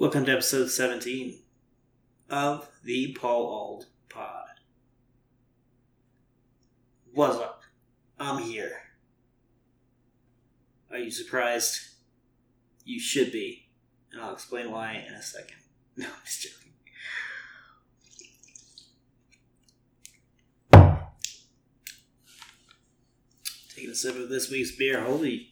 Welcome 0.00 0.26
to 0.26 0.32
episode 0.32 0.70
17 0.70 1.40
of 2.30 2.68
the 2.84 3.16
Paul 3.20 3.48
Ald 3.48 3.86
Pod. 4.08 4.46
What's 7.12 7.36
up? 7.36 7.62
I'm 8.16 8.40
here. 8.40 8.82
Are 10.92 10.98
you 10.98 11.10
surprised? 11.10 11.80
You 12.84 13.00
should 13.00 13.32
be. 13.32 13.70
And 14.12 14.22
I'll 14.22 14.34
explain 14.34 14.70
why 14.70 15.04
in 15.04 15.14
a 15.14 15.20
second. 15.20 15.56
No, 15.96 16.06
I'm 16.06 16.12
just 16.24 16.42
joking. 16.44 16.72
Taking 23.74 23.90
a 23.90 23.94
sip 23.96 24.14
of 24.14 24.28
this 24.28 24.48
week's 24.48 24.76
beer. 24.76 25.00
Holy. 25.00 25.50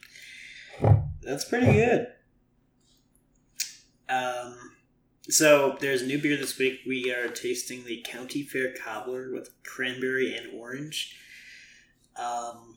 That's 1.20 1.44
pretty 1.44 1.72
good. 1.72 2.06
Um, 4.08 4.56
so 5.28 5.76
there's 5.80 6.02
a 6.02 6.06
new 6.06 6.18
beer 6.18 6.36
this 6.36 6.58
week. 6.58 6.80
We 6.86 7.12
are 7.12 7.28
tasting 7.28 7.84
the 7.84 8.04
County 8.06 8.42
Fair 8.42 8.72
Cobbler 8.72 9.32
with 9.32 9.50
cranberry 9.64 10.36
and 10.36 10.58
orange. 10.58 11.16
Um, 12.16 12.76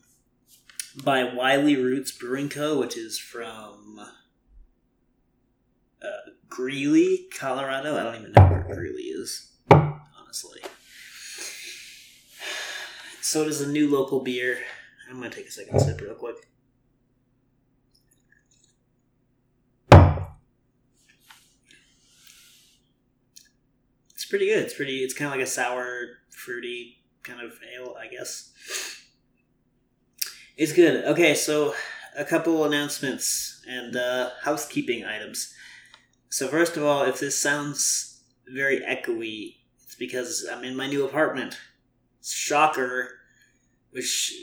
by 1.03 1.23
Wiley 1.23 1.75
Roots 1.75 2.11
Brewing 2.11 2.49
Co., 2.49 2.79
which 2.79 2.97
is 2.97 3.19
from 3.19 3.99
uh, 6.01 6.31
Greeley, 6.47 7.27
Colorado. 7.37 7.97
I 7.97 8.03
don't 8.03 8.15
even 8.15 8.31
know 8.31 8.47
where 8.47 8.75
Greeley 8.75 9.03
is, 9.03 9.53
honestly. 9.71 10.61
So 13.21 13.43
it 13.43 13.47
is 13.47 13.61
a 13.61 13.69
new 13.69 13.89
local 13.89 14.21
beer. 14.21 14.57
I'm 15.09 15.17
gonna 15.17 15.29
take 15.29 15.47
a 15.47 15.51
second 15.51 15.79
sip 15.79 16.01
real 16.01 16.15
quick. 16.15 16.35
Pretty 24.29 24.45
good. 24.45 24.63
It's 24.63 24.73
pretty. 24.73 24.99
It's 24.99 25.13
kind 25.13 25.27
of 25.27 25.37
like 25.37 25.45
a 25.45 25.49
sour, 25.49 26.19
fruity 26.29 26.99
kind 27.23 27.41
of 27.41 27.53
ale, 27.75 27.95
I 27.99 28.07
guess. 28.07 28.51
It's 30.57 30.73
good. 30.73 31.05
Okay, 31.05 31.35
so 31.35 31.73
a 32.17 32.25
couple 32.25 32.65
announcements 32.65 33.63
and 33.67 33.95
uh, 33.95 34.31
housekeeping 34.43 35.05
items. 35.05 35.53
So 36.29 36.47
first 36.47 36.77
of 36.77 36.83
all, 36.83 37.03
if 37.03 37.19
this 37.19 37.41
sounds 37.41 38.21
very 38.47 38.81
echoey, 38.81 39.55
it's 39.83 39.95
because 39.95 40.47
I'm 40.51 40.63
in 40.63 40.75
my 40.75 40.87
new 40.87 41.05
apartment. 41.05 41.57
Shocker, 42.21 43.09
which 43.91 44.33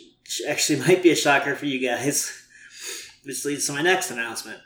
actually 0.48 0.80
might 0.86 1.02
be 1.02 1.10
a 1.10 1.16
shocker 1.16 1.54
for 1.54 1.66
you 1.66 1.86
guys. 1.86 2.32
Which 3.24 3.44
leads 3.44 3.66
to 3.66 3.72
my 3.72 3.82
next 3.82 4.12
announcement. 4.12 4.60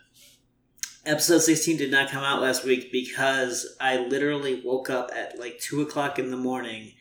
Episode 1.07 1.39
16 1.39 1.79
did 1.79 1.91
not 1.91 2.11
come 2.11 2.23
out 2.23 2.43
last 2.43 2.65
week 2.65 2.93
because 2.93 3.75
I 3.81 3.97
literally 3.97 4.61
woke 4.63 4.91
up 4.91 5.11
at 5.15 5.39
like 5.39 5.59
2 5.59 5.81
o'clock 5.81 6.19
in 6.19 6.31
the 6.31 6.37
morning 6.37 6.93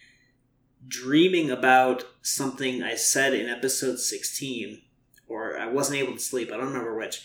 dreaming 0.87 1.51
about 1.51 2.03
something 2.21 2.81
I 2.81 2.95
said 2.95 3.33
in 3.33 3.49
episode 3.49 3.99
16, 3.99 4.81
or 5.27 5.57
I 5.57 5.67
wasn't 5.67 5.99
able 5.99 6.13
to 6.13 6.19
sleep. 6.19 6.49
I 6.51 6.57
don't 6.57 6.67
remember 6.67 6.97
which. 6.97 7.23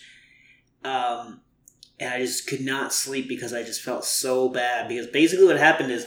Um, 0.83 1.41
and 1.99 2.13
I 2.13 2.19
just 2.19 2.47
could 2.47 2.61
not 2.61 2.93
sleep 2.93 3.27
because 3.27 3.53
I 3.53 3.63
just 3.63 3.81
felt 3.81 4.05
so 4.05 4.49
bad. 4.49 4.87
Because 4.87 5.07
basically, 5.07 5.45
what 5.45 5.57
happened 5.57 5.91
is 5.91 6.05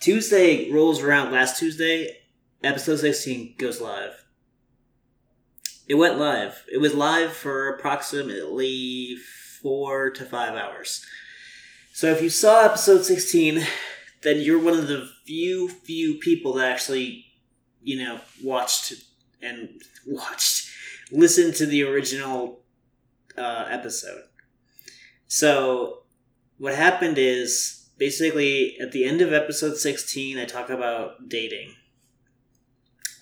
Tuesday 0.00 0.70
rolls 0.70 1.02
around 1.02 1.32
last 1.32 1.58
Tuesday, 1.58 2.18
episode 2.62 2.96
16 2.96 3.56
goes 3.58 3.80
live. 3.80 4.21
It 5.92 5.98
went 5.98 6.18
live. 6.18 6.64
It 6.72 6.78
was 6.78 6.94
live 6.94 7.34
for 7.34 7.68
approximately 7.68 9.18
four 9.60 10.08
to 10.08 10.24
five 10.24 10.54
hours. 10.54 11.04
So 11.92 12.06
if 12.06 12.22
you 12.22 12.30
saw 12.30 12.64
episode 12.64 13.04
16, 13.04 13.62
then 14.22 14.40
you're 14.40 14.58
one 14.58 14.72
of 14.72 14.88
the 14.88 15.06
few, 15.26 15.68
few 15.68 16.14
people 16.14 16.54
that 16.54 16.72
actually, 16.72 17.26
you 17.82 18.02
know, 18.02 18.20
watched 18.42 18.94
and 19.42 19.82
watched, 20.06 20.70
listened 21.10 21.56
to 21.56 21.66
the 21.66 21.82
original 21.82 22.60
uh, 23.36 23.66
episode. 23.68 24.22
So 25.26 26.04
what 26.56 26.74
happened 26.74 27.18
is 27.18 27.90
basically 27.98 28.78
at 28.80 28.92
the 28.92 29.04
end 29.04 29.20
of 29.20 29.34
episode 29.34 29.76
16, 29.76 30.38
I 30.38 30.46
talk 30.46 30.70
about 30.70 31.28
dating. 31.28 31.74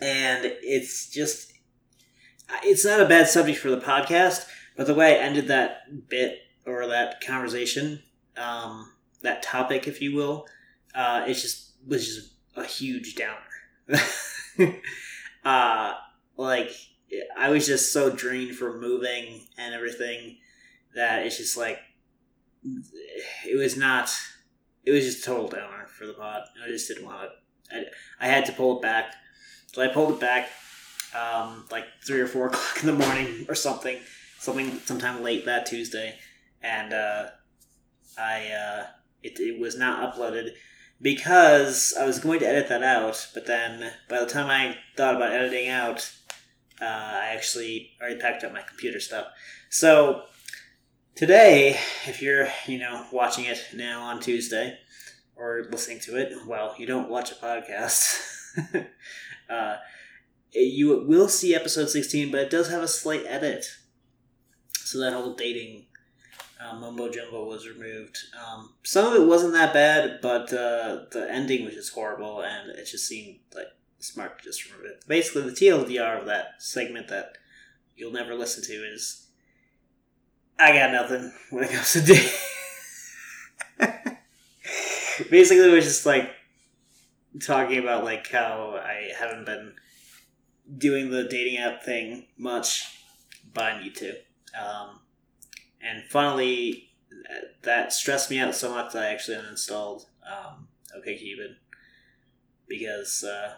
And 0.00 0.44
it's 0.62 1.11
just 1.11 1.50
it's 2.62 2.84
not 2.84 3.00
a 3.00 3.06
bad 3.06 3.28
subject 3.28 3.59
for 3.59 3.71
the 3.71 3.81
podcast, 3.81 4.47
but 4.77 4.87
the 4.87 4.94
way 4.94 5.19
I 5.19 5.22
ended 5.22 5.49
that 5.49 6.09
bit 6.09 6.38
or 6.66 6.87
that 6.87 7.21
conversation, 7.25 8.03
um, 8.37 8.93
that 9.22 9.43
topic, 9.43 9.87
if 9.87 10.00
you 10.00 10.15
will, 10.15 10.47
uh, 10.94 11.25
it 11.27 11.34
just 11.34 11.72
was 11.87 12.06
just 12.06 12.33
a 12.56 12.65
huge 12.65 13.15
downer. 13.15 14.00
uh, 15.44 15.94
like 16.37 16.71
I 17.37 17.50
was 17.50 17.66
just 17.66 17.93
so 17.93 18.11
drained 18.11 18.56
from 18.56 18.81
moving 18.81 19.41
and 19.59 19.75
everything 19.75 20.38
that 20.94 21.27
it's 21.27 21.38
just 21.38 21.56
like 21.56 21.78
it 23.47 23.59
was 23.59 23.77
not. 23.77 24.11
It 24.84 24.93
was 24.93 25.05
just 25.05 25.25
total 25.25 25.49
downer 25.49 25.87
for 25.88 26.06
the 26.06 26.15
pod. 26.15 26.43
I 26.65 26.69
just 26.69 26.88
didn't 26.88 27.05
want 27.05 27.25
it. 27.71 27.88
I, 28.21 28.27
I 28.27 28.28
had 28.28 28.47
to 28.47 28.53
pull 28.53 28.78
it 28.78 28.82
back, 28.82 29.15
so 29.72 29.82
I 29.82 29.88
pulled 29.88 30.15
it 30.15 30.21
back 30.21 30.49
um, 31.15 31.65
like 31.71 31.84
three 32.04 32.21
or 32.21 32.26
four 32.26 32.47
o'clock 32.48 32.78
in 32.81 32.87
the 32.87 32.93
morning 32.93 33.47
or 33.48 33.54
something, 33.54 33.98
something 34.38 34.78
sometime 34.84 35.22
late 35.22 35.44
that 35.47 35.66
Tuesday, 35.66 36.16
and 36.62 36.93
uh, 36.93 37.26
I 38.19 38.48
uh, 38.48 38.87
it, 39.22 39.38
it 39.41 39.60
was 39.60 39.76
not 39.76 40.15
uploaded 40.15 40.50
because 41.03 41.94
I 41.99 42.04
was 42.04 42.19
going 42.19 42.41
to 42.41 42.49
edit 42.49 42.69
that 42.69 42.82
out, 42.82 43.28
but 43.34 43.47
then 43.47 43.93
by 44.09 44.20
the 44.20 44.26
time 44.26 44.49
I 44.49 44.76
thought 44.97 45.16
about 45.16 45.32
editing 45.32 45.69
out, 45.69 46.12
uh, 46.81 46.84
I 46.84 47.32
actually 47.34 47.93
already 48.00 48.20
packed 48.20 48.44
up 48.44 48.53
my 48.53 48.62
computer 48.62 49.00
stuff. 49.00 49.26
So 49.70 50.25
today, 51.15 51.78
if 52.06 52.20
you're 52.22 52.49
you 52.66 52.78
know 52.78 53.06
watching 53.12 53.44
it 53.44 53.69
now 53.75 54.03
on 54.03 54.20
Tuesday 54.20 54.78
or 55.37 55.66
listening 55.70 56.00
to 56.00 56.16
it, 56.16 56.32
well, 56.47 56.75
you 56.78 56.87
don't 56.87 57.09
watch 57.09 57.32
a 57.32 57.34
podcast. 57.34 58.19
uh, 59.50 59.76
you 60.53 61.05
will 61.06 61.28
see 61.28 61.55
episode 61.55 61.91
16, 61.91 62.31
but 62.31 62.41
it 62.41 62.50
does 62.50 62.69
have 62.71 62.83
a 62.83 62.88
slight 62.88 63.25
edit. 63.27 63.66
So 64.72 64.99
that 65.00 65.12
whole 65.12 65.34
dating 65.34 65.87
uh, 66.61 66.75
mumbo 66.75 67.11
jumbo 67.11 67.44
was 67.44 67.69
removed. 67.69 68.19
Um, 68.38 68.75
some 68.83 69.06
of 69.06 69.15
it 69.21 69.27
wasn't 69.27 69.55
that 69.55 69.72
bad, 69.72 70.21
but 70.21 70.53
uh, 70.53 71.05
the 71.11 71.27
ending 71.31 71.65
was 71.65 71.75
just 71.75 71.94
horrible, 71.94 72.43
and 72.43 72.71
it 72.71 72.87
just 72.87 73.06
seemed 73.06 73.38
like 73.55 73.69
smart 73.99 74.38
to 74.38 74.44
just 74.44 74.71
remove 74.71 74.87
it. 74.87 75.05
Basically, 75.06 75.43
the 75.43 75.50
TLDR 75.53 76.19
of 76.21 76.27
that 76.27 76.55
segment 76.59 77.09
that 77.09 77.38
you'll 77.97 78.12
never 78.12 78.34
listen 78.34 78.62
to 78.65 78.72
is 78.72 79.27
I 80.59 80.72
got 80.72 80.93
nothing 80.93 81.32
when 81.50 81.65
it 81.65 81.71
comes 81.71 81.93
to 81.93 82.00
dating. 82.03 82.31
Basically, 85.31 85.71
it 85.71 85.75
was 85.75 85.84
just 85.84 86.06
like 86.06 86.31
talking 87.41 87.78
about 87.78 88.05
like 88.05 88.28
how 88.28 88.81
I 88.82 89.12
haven't 89.19 89.47
been 89.47 89.75
doing 90.76 91.10
the 91.10 91.25
dating 91.25 91.58
app 91.58 91.82
thing 91.82 92.26
much, 92.36 93.04
but 93.53 93.64
I 93.64 93.82
need 93.82 93.94
to. 93.97 94.10
Um, 94.58 95.00
and 95.82 96.04
finally, 96.10 96.91
that 97.62 97.92
stressed 97.92 98.31
me 98.31 98.38
out 98.38 98.54
so 98.54 98.70
much 98.70 98.92
that 98.92 99.03
I 99.03 99.12
actually 99.12 99.38
uninstalled 99.38 100.06
um, 100.26 100.69
OkCupid 100.97 101.56
because 102.69 103.25
uh, 103.25 103.54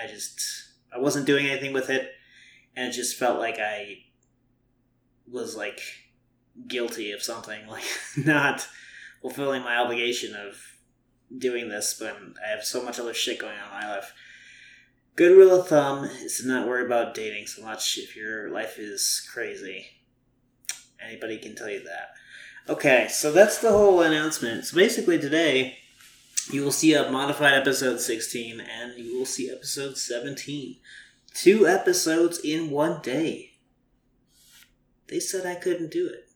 I 0.00 0.06
just 0.06 0.40
I 0.94 0.98
wasn't 0.98 1.26
doing 1.26 1.46
anything 1.46 1.72
with 1.72 1.90
it, 1.90 2.12
and 2.74 2.88
it 2.88 2.92
just 2.96 3.18
felt 3.18 3.38
like 3.38 3.58
I 3.58 3.98
was 5.30 5.56
like 5.56 5.80
guilty 6.66 7.12
of 7.12 7.22
something, 7.22 7.66
like 7.68 7.84
not 8.16 8.66
fulfilling 9.20 9.62
my 9.62 9.76
obligation 9.76 10.34
of 10.34 10.56
doing 11.36 11.68
this 11.68 12.00
when 12.00 12.34
I 12.44 12.50
have 12.50 12.64
so 12.64 12.82
much 12.82 12.98
other 12.98 13.14
shit 13.14 13.38
going 13.38 13.58
on 13.58 13.64
in 13.64 13.88
my 13.88 13.96
life. 13.96 14.14
Good 15.16 15.34
rule 15.34 15.58
of 15.58 15.68
thumb 15.68 16.04
is 16.04 16.40
to 16.40 16.46
not 16.46 16.68
worry 16.68 16.84
about 16.84 17.14
dating 17.14 17.46
so 17.46 17.62
much 17.62 17.96
if 17.96 18.14
your 18.14 18.50
life 18.50 18.78
is 18.78 19.26
crazy. 19.32 19.86
Anybody 21.02 21.38
can 21.38 21.56
tell 21.56 21.70
you 21.70 21.82
that. 21.84 22.10
Okay, 22.68 23.08
so 23.08 23.32
that's 23.32 23.56
the 23.56 23.70
whole 23.70 24.02
announcement. 24.02 24.66
So 24.66 24.76
basically, 24.76 25.18
today 25.18 25.78
you 26.52 26.62
will 26.62 26.70
see 26.70 26.92
a 26.92 27.10
modified 27.10 27.54
episode 27.54 27.98
16 27.98 28.60
and 28.60 28.98
you 28.98 29.18
will 29.18 29.24
see 29.24 29.50
episode 29.50 29.96
17. 29.96 30.76
Two 31.32 31.66
episodes 31.66 32.38
in 32.38 32.70
one 32.70 33.00
day. 33.00 33.52
They 35.08 35.20
said 35.20 35.46
I 35.46 35.54
couldn't 35.54 35.92
do 35.92 36.08
it. 36.08 36.28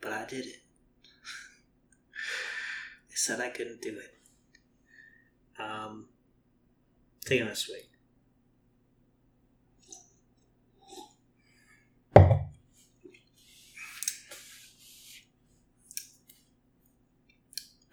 But 0.00 0.12
I 0.12 0.24
did 0.24 0.46
it. 0.46 0.62
they 3.08 3.16
said 3.16 3.40
I 3.40 3.48
couldn't 3.48 3.82
do 3.82 3.98
it. 3.98 5.60
Um, 5.60 6.06
Taking 7.24 7.46
a 7.46 7.56
swing. 7.56 7.80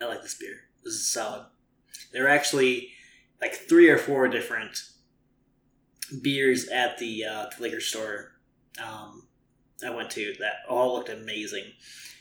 I 0.02 0.06
like 0.06 0.22
this 0.24 0.36
beer. 0.36 0.56
This 0.84 0.96
is 0.96 1.06
solid. 1.06 1.46
There 2.12 2.26
are 2.26 2.30
actually 2.30 2.90
like 3.40 3.54
three 3.54 3.90
or 3.90 3.98
four 3.98 4.28
different 4.28 4.82
beers 6.22 6.68
at 6.68 6.98
the, 6.98 7.24
uh, 7.24 7.46
the 7.56 7.62
liquor 7.62 7.80
store 7.80 8.32
um, 8.84 9.28
I 9.86 9.90
went 9.90 10.10
to 10.12 10.34
that 10.40 10.58
all 10.70 10.94
looked 10.94 11.10
amazing. 11.10 11.66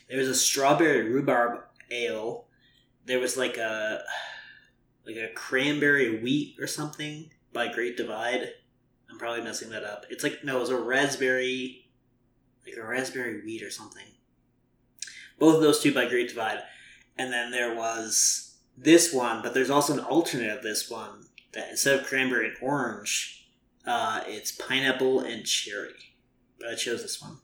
There 0.09 0.17
was 0.17 0.27
a 0.27 0.35
strawberry 0.35 1.03
rhubarb 1.09 1.61
ale. 1.89 2.47
There 3.05 3.19
was 3.19 3.37
like 3.37 3.57
a 3.57 4.03
like 5.05 5.15
a 5.15 5.33
cranberry 5.33 6.21
wheat 6.21 6.55
or 6.59 6.67
something 6.67 7.29
by 7.53 7.71
Great 7.71 7.97
Divide. 7.97 8.49
I'm 9.09 9.17
probably 9.17 9.43
messing 9.43 9.69
that 9.71 9.83
up. 9.83 10.05
It's 10.09 10.23
like 10.23 10.43
no, 10.43 10.57
it 10.57 10.61
was 10.61 10.69
a 10.69 10.79
raspberry, 10.79 11.89
like 12.65 12.77
a 12.77 12.87
raspberry 12.87 13.41
wheat 13.43 13.63
or 13.63 13.71
something. 13.71 14.05
Both 15.39 15.55
of 15.55 15.61
those 15.61 15.81
two 15.81 15.93
by 15.93 16.07
Great 16.07 16.29
Divide, 16.29 16.59
and 17.17 17.31
then 17.33 17.51
there 17.51 17.75
was 17.75 18.57
this 18.77 19.13
one, 19.13 19.41
but 19.41 19.53
there's 19.53 19.69
also 19.69 19.93
an 19.93 19.99
alternate 19.99 20.55
of 20.55 20.63
this 20.63 20.89
one 20.89 21.25
that 21.53 21.69
instead 21.69 21.99
of 21.99 22.05
cranberry 22.05 22.47
and 22.47 22.57
orange, 22.61 23.49
uh, 23.85 24.21
it's 24.25 24.51
pineapple 24.51 25.19
and 25.19 25.45
cherry. 25.45 26.15
But 26.59 26.69
I 26.69 26.75
chose 26.75 27.01
this 27.01 27.21
one. 27.21 27.37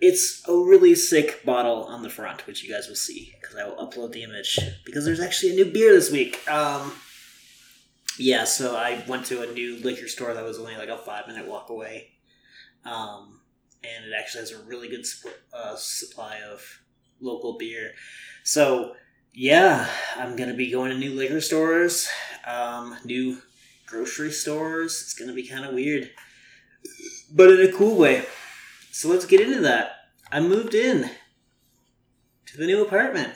It's 0.00 0.46
a 0.46 0.52
really 0.52 0.94
sick 0.94 1.44
bottle 1.44 1.84
on 1.84 2.02
the 2.02 2.10
front, 2.10 2.46
which 2.46 2.62
you 2.62 2.72
guys 2.72 2.86
will 2.88 2.96
see 2.96 3.34
because 3.40 3.56
I 3.56 3.64
will 3.64 3.76
upload 3.76 4.12
the 4.12 4.22
image 4.22 4.58
because 4.84 5.04
there's 5.04 5.20
actually 5.20 5.52
a 5.52 5.64
new 5.64 5.72
beer 5.72 5.92
this 5.94 6.10
week. 6.10 6.46
Um, 6.50 6.92
yeah, 8.18 8.44
so 8.44 8.76
I 8.76 9.02
went 9.08 9.26
to 9.26 9.42
a 9.42 9.52
new 9.52 9.76
liquor 9.76 10.08
store 10.08 10.34
that 10.34 10.44
was 10.44 10.58
only 10.58 10.76
like 10.76 10.88
a 10.88 10.98
five 10.98 11.26
minute 11.26 11.46
walk 11.46 11.70
away, 11.70 12.08
um, 12.84 13.40
and 13.82 14.04
it 14.04 14.12
actually 14.18 14.40
has 14.40 14.52
a 14.52 14.62
really 14.64 14.88
good 14.88 15.06
uh, 15.52 15.76
supply 15.76 16.40
of 16.50 16.62
local 17.20 17.56
beer. 17.58 17.92
So 18.44 18.94
yeah, 19.32 19.88
I'm 20.16 20.36
gonna 20.36 20.54
be 20.54 20.70
going 20.70 20.90
to 20.90 20.98
new 20.98 21.12
liquor 21.12 21.40
stores, 21.40 22.08
um, 22.46 22.96
new 23.04 23.38
grocery 23.86 24.30
stores. 24.30 25.00
It's 25.02 25.14
gonna 25.14 25.34
be 25.34 25.46
kind 25.46 25.64
of 25.64 25.74
weird, 25.74 26.10
but 27.32 27.50
in 27.50 27.68
a 27.68 27.72
cool 27.72 27.96
way. 27.96 28.24
So 28.96 29.10
let's 29.10 29.26
get 29.26 29.42
into 29.42 29.60
that. 29.60 29.90
I 30.32 30.40
moved 30.40 30.74
in 30.74 31.10
to 32.46 32.56
the 32.56 32.64
new 32.64 32.82
apartment. 32.82 33.34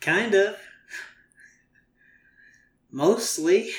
Kind 0.00 0.34
of. 0.34 0.56
Mostly. 2.90 3.70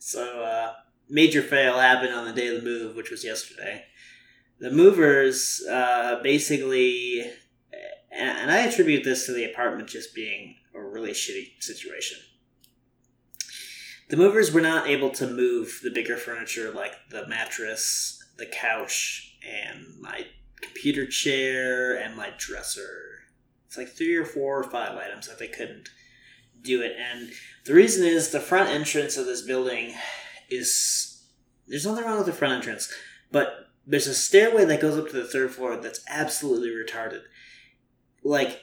So, 0.00 0.42
uh, 0.42 0.72
major 1.08 1.42
fail 1.42 1.78
happened 1.78 2.12
on 2.12 2.26
the 2.26 2.32
day 2.32 2.48
of 2.48 2.56
the 2.56 2.68
move, 2.68 2.96
which 2.96 3.12
was 3.12 3.22
yesterday. 3.22 3.84
The 4.58 4.72
movers 4.72 5.62
uh, 5.70 6.18
basically, 6.20 7.30
and 8.10 8.50
I 8.50 8.66
attribute 8.66 9.04
this 9.04 9.26
to 9.26 9.32
the 9.32 9.44
apartment 9.44 9.88
just 9.88 10.12
being 10.12 10.56
a 10.74 10.82
really 10.82 11.12
shitty 11.12 11.62
situation 11.62 12.18
the 14.08 14.16
movers 14.16 14.52
were 14.52 14.60
not 14.60 14.86
able 14.86 15.10
to 15.10 15.26
move 15.26 15.80
the 15.82 15.90
bigger 15.90 16.16
furniture 16.16 16.70
like 16.70 16.92
the 17.10 17.26
mattress 17.26 18.23
the 18.36 18.46
couch 18.46 19.36
and 19.46 19.86
my 20.00 20.26
computer 20.60 21.06
chair 21.06 21.96
and 21.96 22.16
my 22.16 22.30
dresser. 22.38 23.20
It's 23.66 23.76
like 23.76 23.88
three 23.88 24.14
or 24.14 24.24
four 24.24 24.60
or 24.60 24.70
five 24.70 24.96
items 24.96 25.28
that 25.28 25.38
they 25.38 25.48
couldn't 25.48 25.88
do 26.62 26.80
it. 26.82 26.92
And 26.98 27.30
the 27.64 27.74
reason 27.74 28.06
is 28.06 28.30
the 28.30 28.40
front 28.40 28.70
entrance 28.70 29.16
of 29.16 29.26
this 29.26 29.42
building 29.42 29.94
is 30.48 31.24
there's 31.66 31.86
nothing 31.86 32.04
wrong 32.04 32.18
with 32.18 32.26
the 32.26 32.32
front 32.32 32.54
entrance, 32.54 32.92
but 33.30 33.68
there's 33.86 34.06
a 34.06 34.14
stairway 34.14 34.64
that 34.64 34.80
goes 34.80 34.98
up 34.98 35.08
to 35.08 35.16
the 35.16 35.26
third 35.26 35.50
floor 35.50 35.76
that's 35.76 36.00
absolutely 36.08 36.70
retarded. 36.70 37.22
Like 38.22 38.62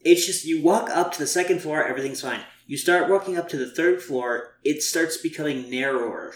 it's 0.00 0.26
just 0.26 0.44
you 0.44 0.62
walk 0.62 0.90
up 0.90 1.12
to 1.12 1.18
the 1.18 1.26
second 1.26 1.60
floor, 1.60 1.84
everything's 1.84 2.22
fine. 2.22 2.40
You 2.66 2.76
start 2.76 3.10
walking 3.10 3.36
up 3.36 3.48
to 3.50 3.56
the 3.56 3.70
third 3.70 4.02
floor, 4.02 4.56
it 4.64 4.82
starts 4.82 5.16
becoming 5.16 5.70
narrower. 5.70 6.34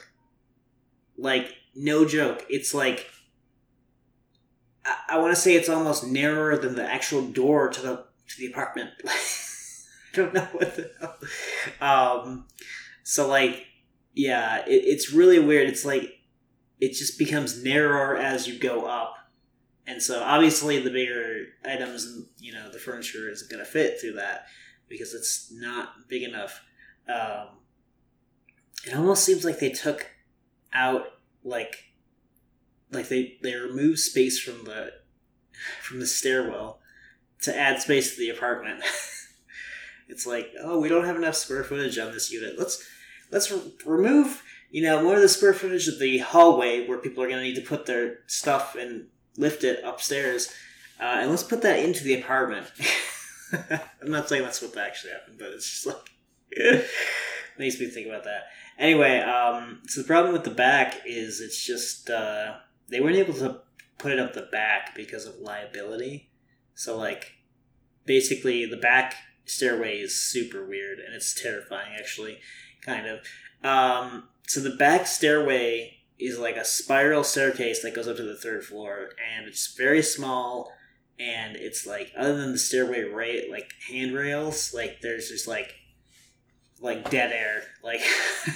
Like 1.16 1.54
no 1.74 2.04
joke. 2.04 2.44
It's 2.48 2.74
like 2.74 3.06
I, 4.84 4.96
I 5.10 5.19
want 5.19 5.34
to 5.34 5.40
say 5.40 5.54
it's 5.54 5.69
almost 5.69 6.06
narrower 6.06 6.56
than 6.56 6.74
the 6.74 6.84
actual 6.84 7.22
door 7.22 7.69
to 7.69 7.80
the 7.80 8.04
to 8.28 8.38
the 8.38 8.46
apartment. 8.46 8.90
I 9.04 10.16
don't 10.16 10.34
know 10.34 10.48
what 10.52 10.76
the 10.76 10.90
hell. 11.00 11.16
Um, 11.80 12.46
so 13.02 13.28
like, 13.28 13.66
yeah, 14.14 14.64
it, 14.66 14.84
it's 14.84 15.12
really 15.12 15.38
weird. 15.38 15.69
It's 15.69 15.84
like 15.84 16.20
it 16.80 16.92
just 16.92 17.19
becomes 17.19 17.62
narrower 17.62 18.16
as 18.16 18.46
you 18.46 18.58
go 18.58 18.86
up, 18.86 19.14
and 19.86 20.02
so 20.02 20.22
obviously 20.22 20.78
the 20.80 20.90
bigger 20.90 21.46
items, 21.64 22.26
you 22.38 22.52
know, 22.52 22.70
the 22.70 22.78
furniture 22.78 23.30
isn't 23.30 23.50
going 23.50 23.64
to 23.64 23.70
fit 23.70 24.00
through 24.00 24.14
that 24.14 24.46
because 24.88 25.14
it's 25.14 25.50
not 25.52 26.08
big 26.08 26.22
enough. 26.22 26.62
Um, 27.08 27.48
it 28.86 28.94
almost 28.94 29.24
seems 29.24 29.44
like 29.44 29.58
they 29.58 29.70
took 29.70 30.10
out 30.72 31.06
like 31.44 31.93
like 32.91 33.09
they 33.09 33.39
they 33.43 33.55
remove 33.55 33.99
space 33.99 34.39
from 34.39 34.65
the 34.65 34.93
from 35.83 36.00
the 36.00 36.06
stairwell 36.06 36.81
to 37.43 37.56
add 37.56 37.81
space 37.81 38.15
to 38.15 38.21
the 38.21 38.31
apartment. 38.31 38.83
it's 40.09 40.27
like, 40.27 40.53
oh, 40.61 40.79
we 40.79 40.89
don't 40.89 41.05
have 41.05 41.17
enough 41.17 41.35
square 41.35 41.65
footage 41.65 41.99
on 41.99 42.12
this 42.12 42.33
unit. 42.33 42.59
Let's 42.59 42.87
let's 43.31 43.50
re- 43.50 43.73
remove 43.85 44.43
you 44.71 44.83
know 44.83 45.03
more 45.03 45.17
of 45.17 45.23
the 45.23 45.29
square 45.29 45.55
footage 45.55 45.89
of 45.89 45.99
the 45.99 46.19
hallway 46.19 46.87
where 46.87 46.99
people 46.99 47.23
are 47.23 47.29
going 47.29 47.41
to 47.41 47.44
need 47.44 47.56
to 47.56 47.69
put 47.69 47.87
their 47.87 48.21
stuff 48.27 48.77
and 48.77 49.06
lift 49.37 49.65
it 49.65 49.83
upstairs, 49.85 50.53
uh, 51.00 51.19
and 51.21 51.31
let's 51.31 51.43
put 51.43 51.62
that 51.62 51.79
into 51.79 52.05
the 52.05 52.21
apartment. 52.21 52.67
I'm 53.53 54.11
not 54.11 54.29
saying 54.29 54.43
that's 54.43 54.62
what 54.62 54.77
actually 54.77 55.12
happened, 55.12 55.37
but 55.39 55.49
it's 55.49 55.69
just 55.69 55.87
like 55.87 56.11
makes 57.58 57.78
me 57.78 57.87
think 57.87 58.06
about 58.06 58.25
that. 58.25 58.44
Anyway, 58.78 59.19
um, 59.19 59.82
so 59.87 60.00
the 60.00 60.06
problem 60.06 60.32
with 60.32 60.44
the 60.44 60.50
back 60.50 61.02
is 61.06 61.40
it's 61.40 61.64
just 61.64 62.10
uh, 62.10 62.54
they 62.88 63.00
weren't 63.00 63.16
able 63.16 63.34
to 63.34 63.60
put 63.99 64.12
it 64.12 64.19
up 64.19 64.34
the 64.34 64.49
back 64.52 64.94
because 64.94 65.26
of 65.26 65.38
liability. 65.38 66.31
So 66.75 66.96
like 66.96 67.32
basically 68.04 68.66
the 68.66 68.76
back 68.76 69.14
stairway 69.44 69.99
is 69.99 70.20
super 70.20 70.66
weird 70.66 70.99
and 70.99 71.14
it's 71.14 71.40
terrifying 71.40 71.93
actually, 71.99 72.38
kind 72.84 73.06
of. 73.06 73.20
Um, 73.62 74.24
so 74.46 74.60
the 74.60 74.77
back 74.77 75.06
stairway 75.06 75.98
is 76.19 76.38
like 76.38 76.56
a 76.56 76.65
spiral 76.65 77.24
staircase 77.24 77.82
that 77.82 77.94
goes 77.94 78.08
up 78.08 78.17
to 78.17 78.22
the 78.22 78.36
third 78.36 78.65
floor 78.65 79.10
and 79.34 79.46
it's 79.46 79.74
very 79.77 80.03
small 80.03 80.72
and 81.19 81.56
it's 81.56 81.86
like 81.86 82.12
other 82.17 82.36
than 82.36 82.53
the 82.53 82.58
stairway 82.58 83.03
right 83.03 83.50
like 83.50 83.72
handrails 83.88 84.72
like 84.74 85.00
there's 85.00 85.29
just 85.29 85.46
like 85.46 85.74
like 86.82 87.10
dead 87.10 87.32
air. 87.32 87.62
Like 87.84 88.01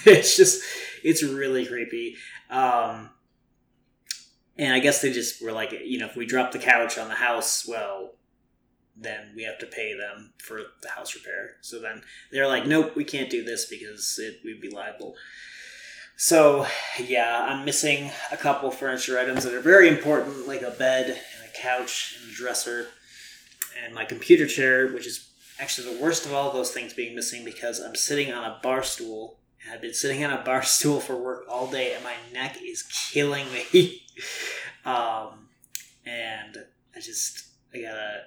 it's 0.05 0.37
just 0.37 0.63
it's 1.03 1.21
really 1.21 1.67
creepy. 1.67 2.15
Um, 2.49 3.11
and 4.57 4.73
I 4.73 4.79
guess 4.79 5.03
they 5.03 5.13
just 5.13 5.43
were 5.43 5.51
like, 5.51 5.73
you 5.73 5.99
know, 5.99 6.07
if 6.07 6.15
we 6.15 6.27
drop 6.27 6.53
the 6.53 6.61
couch 6.61 6.97
on 6.97 7.09
the 7.09 7.17
house, 7.17 7.67
well, 7.69 8.13
then 8.97 9.33
we 9.35 9.43
have 9.43 9.59
to 9.59 9.67
pay 9.67 9.99
them 9.99 10.33
for 10.39 10.61
the 10.81 10.91
house 10.91 11.17
repair. 11.17 11.57
So 11.61 11.81
then 11.81 12.03
they're 12.31 12.47
like, 12.47 12.67
nope, 12.67 12.95
we 12.95 13.03
can't 13.03 13.29
do 13.29 13.43
this 13.43 13.67
because 13.67 14.19
it, 14.23 14.39
we'd 14.45 14.61
be 14.61 14.71
liable. 14.71 15.17
So 16.17 16.67
yeah, 16.99 17.47
I'm 17.49 17.65
missing 17.65 18.11
a 18.33 18.37
couple 18.37 18.71
furniture 18.71 19.19
items 19.19 19.45
that 19.45 19.55
are 19.55 19.61
very 19.61 19.89
important, 19.89 20.49
like 20.49 20.63
a 20.63 20.71
bed 20.71 21.07
and 21.09 21.51
a 21.51 21.53
couch 21.59 22.17
and 22.23 22.31
a 22.31 22.35
dresser, 22.35 22.87
and 23.85 23.95
my 23.95 24.05
computer 24.05 24.47
chair, 24.47 24.89
which 24.93 25.07
is 25.07 25.29
actually 25.59 25.95
the 25.95 26.03
worst 26.03 26.27
of 26.27 26.33
all 26.33 26.53
those 26.53 26.71
things 26.71 26.93
being 26.93 27.15
missing 27.15 27.45
because 27.45 27.81
I'm 27.81 27.95
sitting 27.95 28.33
on 28.33 28.45
a 28.45 28.59
bar 28.63 28.83
stool. 28.83 29.39
And 29.65 29.75
I've 29.75 29.81
been 29.81 29.95
sitting 29.95 30.25
on 30.25 30.33
a 30.33 30.45
bar 30.45 30.63
stool 30.65 31.01
for 31.01 31.17
work 31.17 31.45
all 31.49 31.71
day, 31.71 31.95
and 31.95 32.05
my 32.05 32.15
neck 32.33 32.59
is 32.63 32.83
killing 32.83 33.47
me. 33.53 34.03
um, 34.85 35.49
and 36.05 36.59
I 36.95 37.01
just 37.01 37.49
I 37.75 37.79
gotta. 37.79 38.21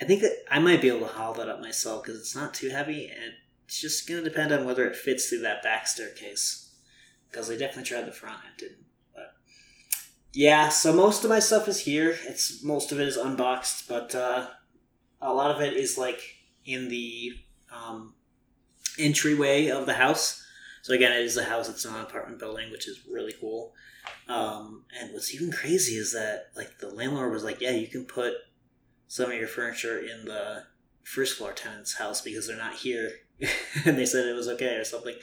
I 0.00 0.04
think 0.04 0.20
that 0.20 0.44
I 0.50 0.58
might 0.58 0.82
be 0.82 0.88
able 0.88 1.06
to 1.06 1.12
haul 1.12 1.32
that 1.34 1.48
up 1.48 1.60
myself 1.60 2.02
because 2.02 2.20
it's 2.20 2.36
not 2.36 2.52
too 2.52 2.68
heavy, 2.68 3.08
and 3.08 3.32
it's 3.64 3.80
just 3.80 4.08
gonna 4.08 4.22
depend 4.22 4.52
on 4.52 4.64
whether 4.64 4.86
it 4.86 4.96
fits 4.96 5.28
through 5.28 5.40
that 5.40 5.62
back 5.62 5.86
staircase. 5.86 6.74
Because 7.30 7.50
I 7.50 7.56
definitely 7.56 7.84
tried 7.84 8.06
the 8.06 8.12
front, 8.12 8.38
it 8.54 8.60
didn't. 8.60 8.84
But 9.14 9.34
yeah, 10.32 10.68
so 10.68 10.92
most 10.92 11.24
of 11.24 11.30
my 11.30 11.38
stuff 11.38 11.68
is 11.68 11.80
here. 11.80 12.16
It's 12.24 12.62
most 12.62 12.92
of 12.92 13.00
it 13.00 13.08
is 13.08 13.16
unboxed, 13.16 13.88
but 13.88 14.14
uh, 14.14 14.48
a 15.20 15.32
lot 15.32 15.50
of 15.50 15.60
it 15.60 15.74
is 15.74 15.96
like 15.96 16.35
in 16.66 16.88
the 16.88 17.32
um, 17.72 18.14
entryway 18.98 19.68
of 19.68 19.86
the 19.86 19.94
house. 19.94 20.42
So 20.82 20.94
again, 20.94 21.12
it 21.12 21.22
is 21.22 21.36
a 21.36 21.44
house. 21.44 21.68
It's 21.68 21.84
not 21.84 21.96
an 21.96 22.02
apartment 22.02 22.38
building, 22.38 22.70
which 22.70 22.88
is 22.88 23.00
really 23.10 23.34
cool. 23.40 23.72
Um, 24.28 24.84
and 25.00 25.12
what's 25.12 25.34
even 25.34 25.50
crazy 25.50 25.94
is 25.94 26.12
that 26.12 26.50
like 26.56 26.78
the 26.78 26.88
landlord 26.88 27.32
was 27.32 27.44
like, 27.44 27.60
"Yeah, 27.60 27.72
you 27.72 27.88
can 27.88 28.04
put 28.04 28.34
some 29.08 29.30
of 29.30 29.36
your 29.36 29.48
furniture 29.48 29.98
in 29.98 30.26
the 30.26 30.64
first 31.02 31.38
floor 31.38 31.52
tenant's 31.52 31.96
house 31.96 32.20
because 32.20 32.46
they're 32.46 32.56
not 32.56 32.74
here," 32.74 33.10
and 33.84 33.98
they 33.98 34.06
said 34.06 34.26
it 34.26 34.34
was 34.34 34.48
okay 34.48 34.76
or 34.76 34.84
something. 34.84 35.16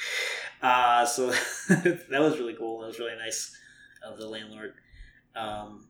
Uh, 0.62 1.05
so 1.05 1.27
that 1.69 2.19
was 2.19 2.39
really 2.39 2.55
cool. 2.55 2.81
That 2.81 2.88
was 2.88 3.00
really 3.00 3.17
nice 3.17 3.55
of 4.05 4.17
the 4.17 4.27
landlord. 4.27 4.73
Um, 5.35 5.88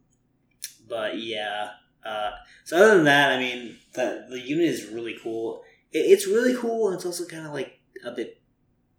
but 0.87 1.17
yeah, 1.17 1.71
Uh, 2.05 2.31
so 2.63 2.77
other 2.77 2.95
than 2.95 3.05
that, 3.05 3.31
I 3.31 3.39
mean, 3.39 3.77
the 3.93 4.25
the 4.29 4.39
unit 4.39 4.65
is 4.65 4.87
really 4.87 5.15
cool. 5.21 5.63
It, 5.91 5.99
it's 5.99 6.27
really 6.27 6.55
cool, 6.55 6.87
and 6.87 6.95
it's 6.95 7.05
also 7.05 7.25
kind 7.25 7.45
of 7.45 7.53
like 7.53 7.79
a 8.05 8.11
bit 8.11 8.41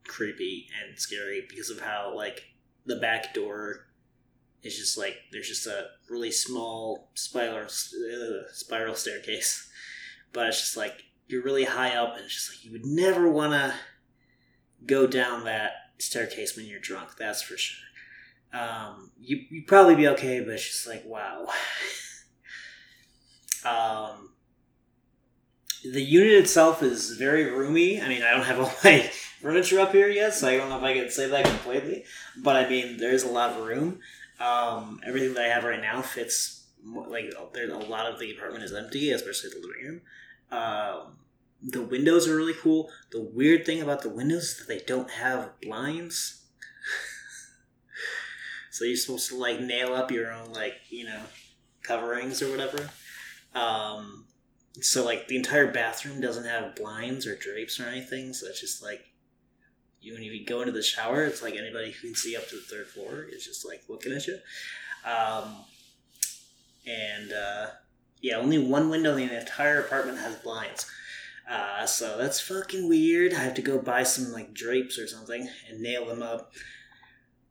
creepy 0.07 0.69
and 0.83 0.99
scary 0.99 1.45
because 1.49 1.71
of 1.71 1.81
how 1.81 2.15
like 2.15 2.43
the 2.87 2.97
back 2.97 3.35
door 3.35 3.87
is 4.63 4.77
just 4.77 4.97
like 4.97 5.17
there's 5.33 5.49
just 5.49 5.67
a 5.67 5.87
really 6.09 6.31
small 6.31 7.11
spiral 7.15 7.67
uh, 7.67 8.53
spiral 8.53 8.95
staircase, 8.95 9.69
but 10.33 10.49
it's 10.49 10.61
just 10.61 10.77
like 10.77 11.03
you're 11.27 11.43
really 11.43 11.65
high 11.65 11.95
up, 11.97 12.15
and 12.17 12.25
it's 12.25 12.35
just 12.35 12.51
like 12.51 12.65
you 12.65 12.73
would 12.73 12.87
never 12.87 13.29
want 13.31 13.53
to 13.53 13.75
go 14.87 15.07
down 15.07 15.45
that 15.45 15.73
staircase 15.99 16.57
when 16.57 16.67
you're 16.67 16.81
drunk. 16.81 17.17
That's 17.19 17.43
for 17.43 17.57
sure. 17.57 17.85
Um, 18.53 19.11
you 19.21 19.45
you'd 19.51 19.67
probably 19.67 19.97
be 19.97 20.09
okay, 20.09 20.41
but 20.41 20.55
it's 20.55 20.67
just 20.67 20.87
like 20.87 21.05
wow. 21.05 21.47
um, 23.65 24.31
the 25.85 26.03
unit 26.03 26.33
itself 26.33 26.83
is 26.83 27.11
very 27.13 27.51
roomy. 27.51 28.01
I 28.01 28.09
mean, 28.09 28.23
I 28.23 28.31
don't 28.31 28.45
have 28.45 28.61
all 28.61 28.73
my 28.83 29.01
furniture 29.41 29.81
up 29.81 29.93
here 29.93 30.09
yet, 30.09 30.35
so 30.35 30.49
I 30.49 30.57
don't 30.57 30.69
know 30.69 30.79
if 30.79 30.83
I 30.83 30.95
can 30.95 31.11
say 31.11 31.29
that 31.29 31.45
completely. 31.45 32.05
But 32.43 32.57
I 32.57 32.69
mean, 32.69 32.97
there's 32.97 33.23
a 33.23 33.29
lot 33.29 33.51
of 33.51 33.67
room. 33.67 34.01
Um, 34.41 35.01
everything 35.07 35.35
that 35.35 35.45
I 35.45 35.49
have 35.49 35.65
right 35.65 35.81
now 35.81 36.03
fits. 36.03 36.63
Like, 36.85 37.33
there's 37.55 37.73
a 37.73 37.79
lot 37.79 38.13
of 38.13 38.19
the 38.19 38.31
apartment 38.33 38.65
is 38.65 38.75
empty, 38.75 39.11
especially 39.11 39.51
the 39.51 39.67
living 39.67 39.85
room. 39.85 40.01
Um, 40.51 41.17
the 41.63 41.83
windows 41.83 42.29
are 42.29 42.37
really 42.37 42.55
cool. 42.55 42.91
The 43.11 43.23
weird 43.23 43.65
thing 43.65 43.81
about 43.81 44.03
the 44.03 44.11
windows 44.11 44.43
is 44.43 44.59
that 44.59 44.69
they 44.69 44.81
don't 44.81 45.11
have 45.11 45.59
blinds. 45.63 46.43
so 48.71 48.85
you're 48.85 48.97
supposed 48.97 49.31
to 49.31 49.37
like 49.37 49.61
nail 49.61 49.95
up 49.95 50.11
your 50.11 50.31
own 50.31 50.53
like 50.53 50.75
you 50.91 51.05
know 51.05 51.23
coverings 51.83 52.43
or 52.43 52.51
whatever. 52.51 52.91
Um, 53.55 54.27
so 54.81 55.05
like 55.05 55.29
the 55.29 55.37
entire 55.37 55.71
bathroom 55.71 56.21
doesn't 56.21 56.45
have 56.45 56.75
blinds 56.75 57.27
or 57.27 57.37
drapes 57.37 57.79
or 57.79 57.85
anything. 57.85 58.33
So 58.33 58.47
it's 58.47 58.61
just 58.61 58.83
like 58.83 59.05
you 60.01 60.15
when 60.15 60.23
you 60.23 60.45
go 60.45 60.61
into 60.61 60.73
the 60.73 60.83
shower, 60.83 61.25
it's 61.25 61.43
like 61.43 61.55
anybody 61.55 61.93
who 61.93 62.09
can 62.09 62.15
see 62.15 62.37
up 62.37 62.49
to 62.49 62.57
the 62.57 62.63
third 62.63 62.89
floor 62.89 63.25
is 63.31 63.45
just 63.45 63.67
like 63.67 63.83
looking 63.89 64.13
at 64.13 64.27
you. 64.27 64.39
Um, 65.05 65.57
and 66.87 67.33
uh, 67.33 67.67
yeah, 68.21 68.37
only 68.37 68.59
one 68.59 68.91
window 68.91 69.17
in 69.17 69.29
the 69.29 69.39
entire 69.39 69.81
apartment 69.81 70.19
has 70.19 70.37
blinds. 70.37 70.91
Uh, 71.49 71.85
so 71.87 72.17
that's 72.17 72.41
fucking 72.41 72.89
weird. 72.89 73.35
I 73.35 73.41
have 73.41 73.55
to 73.55 73.63
go 73.63 73.79
buy 73.79 74.03
some 74.03 74.33
like 74.33 74.55
drapes 74.55 74.99
or 74.99 75.07
something 75.07 75.49
and 75.69 75.81
nail 75.81 76.07
them 76.07 76.23
up. 76.23 76.53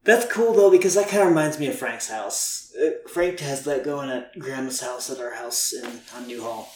That's 0.03 0.31
cool 0.31 0.53
though 0.53 0.71
because 0.71 0.95
that 0.95 1.07
kind 1.07 1.23
of 1.23 1.29
reminds 1.29 1.59
me 1.59 1.67
of 1.67 1.75
Frank's 1.75 2.09
house. 2.09 2.73
Uh, 2.75 2.91
Frank 3.07 3.39
has 3.39 3.63
that 3.63 3.85
going 3.85 4.09
at 4.09 4.37
Grandma's 4.37 4.81
house 4.81 5.09
at 5.09 5.19
our 5.19 5.35
house 5.35 5.71
in 5.71 6.01
on 6.15 6.27
Newhall, 6.27 6.69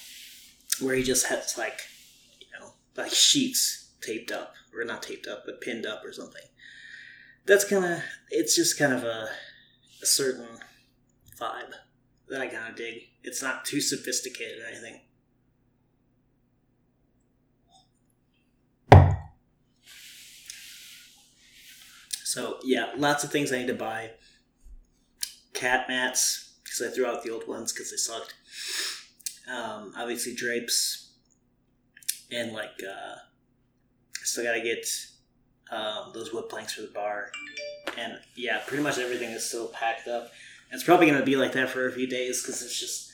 where 0.79 0.96
he 0.96 1.03
just 1.03 1.27
has 1.27 1.57
like, 1.57 1.81
you 2.39 2.48
know, 2.60 2.72
like 2.96 3.12
sheets 3.12 3.91
taped 4.01 4.31
up 4.31 4.53
or 4.74 4.86
not 4.86 5.03
taped 5.03 5.27
up 5.27 5.43
but 5.46 5.60
pinned 5.60 5.86
up 5.86 6.05
or 6.05 6.13
something. 6.13 6.43
That's 7.46 7.65
kind 7.65 7.84
of 7.84 8.00
it's 8.29 8.55
just 8.55 8.79
kind 8.79 8.93
of 8.93 9.03
a, 9.03 9.29
a 10.01 10.05
certain 10.05 10.48
vibe 11.39 11.74
that 12.29 12.41
I 12.41 12.48
kind 12.48 12.69
of 12.69 12.75
dig. 12.77 13.10
It's 13.24 13.41
not 13.41 13.65
too 13.65 13.81
sophisticated 13.81 14.60
or 14.63 14.67
anything. 14.67 15.01
So 22.38 22.60
yeah, 22.63 22.91
lots 22.96 23.24
of 23.24 23.32
things 23.32 23.51
I 23.51 23.58
need 23.58 23.67
to 23.67 23.74
buy. 23.74 24.12
Cat 25.56 25.88
mats 25.88 26.53
because 26.63 26.84
I 26.84 26.94
threw 26.94 27.08
out 27.08 27.24
the 27.24 27.32
old 27.32 27.48
ones 27.48 27.74
because 27.74 27.89
they 27.89 27.98
sucked. 27.98 28.36
Um, 29.51 29.91
obviously 29.98 30.36
drapes 30.36 31.13
and 32.32 32.53
like 32.53 32.79
uh, 32.88 33.15
I 33.15 34.24
still 34.24 34.44
gotta 34.44 34.62
get 34.62 34.86
um, 35.72 36.12
those 36.13 36.32
wood 36.32 36.48
planks 36.48 36.75
for 36.75 36.84
the 36.84 36.89
bar. 36.89 37.32
And 37.98 38.20
yeah, 38.36 38.60
pretty 38.67 38.84
much 38.84 39.00
everything 39.00 39.32
is 39.32 39.44
still 39.44 39.70
packed 39.70 40.08
up. 40.08 40.29
And 40.70 40.75
it's 40.75 40.84
probably 40.84 41.08
gonna 41.08 41.25
be 41.25 41.38
like 41.38 41.53
that 41.53 41.70
for 41.70 41.88
a 41.88 41.91
few 41.91 42.06
days 42.06 42.44
because 42.44 42.62
it's 42.62 42.79
just 42.79 43.13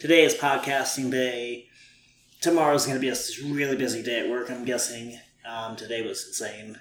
today 0.00 0.24
is 0.24 0.34
podcasting 0.34 1.12
day. 1.12 1.68
Tomorrow's 2.40 2.88
gonna 2.88 2.98
be 2.98 3.10
a 3.10 3.16
really 3.44 3.76
busy 3.76 4.02
day 4.02 4.18
at 4.18 4.28
work. 4.28 4.50
I'm 4.50 4.64
guessing. 4.64 5.20
Um, 5.48 5.76
today 5.76 6.04
was 6.04 6.26
insane, 6.26 6.76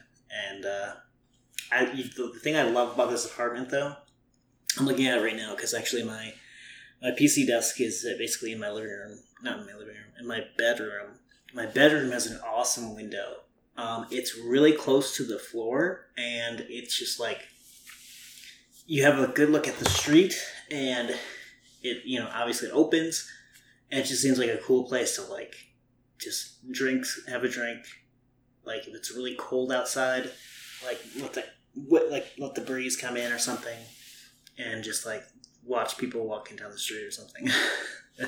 and 0.49 0.65
uh, 0.65 0.93
I, 1.73 1.85
the 1.85 2.39
thing 2.41 2.55
I 2.55 2.63
love 2.63 2.93
about 2.93 3.09
this 3.09 3.25
apartment, 3.25 3.69
though, 3.69 3.95
I'm 4.77 4.85
looking 4.85 5.07
at 5.07 5.17
it 5.17 5.21
right 5.21 5.35
now 5.35 5.55
because 5.55 5.73
actually 5.73 6.03
my 6.03 6.33
my 7.01 7.11
PC 7.11 7.45
desk 7.45 7.81
is 7.81 8.07
basically 8.17 8.53
in 8.53 8.59
my 8.59 8.71
living 8.71 8.89
room, 8.89 9.19
not 9.41 9.59
in 9.59 9.65
my 9.65 9.73
living 9.73 9.95
room, 9.95 10.13
in 10.19 10.27
my 10.27 10.45
bedroom. 10.57 11.19
My 11.53 11.65
bedroom 11.65 12.11
has 12.11 12.27
an 12.27 12.39
awesome 12.45 12.95
window. 12.95 13.41
Um, 13.75 14.07
it's 14.09 14.37
really 14.37 14.71
close 14.71 15.15
to 15.17 15.23
the 15.23 15.37
floor, 15.37 16.07
and 16.17 16.65
it's 16.69 16.97
just 16.97 17.19
like 17.19 17.41
you 18.85 19.03
have 19.03 19.19
a 19.19 19.27
good 19.27 19.49
look 19.49 19.67
at 19.67 19.77
the 19.77 19.89
street, 19.89 20.35
and 20.71 21.09
it 21.81 22.05
you 22.05 22.19
know 22.19 22.29
obviously 22.33 22.69
it 22.69 22.73
opens, 22.73 23.29
and 23.91 23.99
it 23.99 24.05
just 24.05 24.21
seems 24.21 24.39
like 24.39 24.49
a 24.49 24.57
cool 24.57 24.85
place 24.85 25.15
to 25.17 25.23
like 25.23 25.55
just 26.19 26.71
drink, 26.71 27.05
have 27.27 27.43
a 27.43 27.49
drink. 27.49 27.79
Like 28.65 28.87
if 28.87 28.95
it's 28.95 29.13
really 29.13 29.35
cold 29.37 29.71
outside, 29.71 30.31
like 30.85 30.99
let 31.19 31.33
the 31.33 31.43
like 31.75 32.27
let 32.37 32.55
the 32.55 32.61
breeze 32.61 32.95
come 32.95 33.17
in 33.17 33.31
or 33.31 33.39
something, 33.39 33.77
and 34.57 34.83
just 34.83 35.05
like 35.05 35.23
watch 35.63 35.97
people 35.97 36.25
walking 36.25 36.57
down 36.57 36.71
the 36.71 36.77
street 36.77 37.03
or 37.03 37.11
something. 37.11 37.47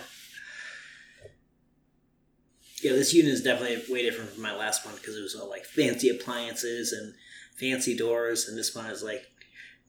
yeah, 2.82 2.92
this 2.94 3.14
unit 3.14 3.32
is 3.32 3.44
definitely 3.44 3.94
way 3.94 4.04
different 4.04 4.32
from 4.32 4.44
my 4.44 4.56
last 4.56 4.86
one 4.86 4.96
because 4.96 5.16
it 5.16 5.22
was 5.22 5.36
all 5.36 5.50
like 5.50 5.66
fancy 5.66 6.10
appliances 6.10 6.92
and 6.92 7.14
fancy 7.60 7.96
doors, 7.96 8.48
and 8.48 8.58
this 8.58 8.76
one 8.76 8.86
is 8.88 9.04
like 9.04 9.26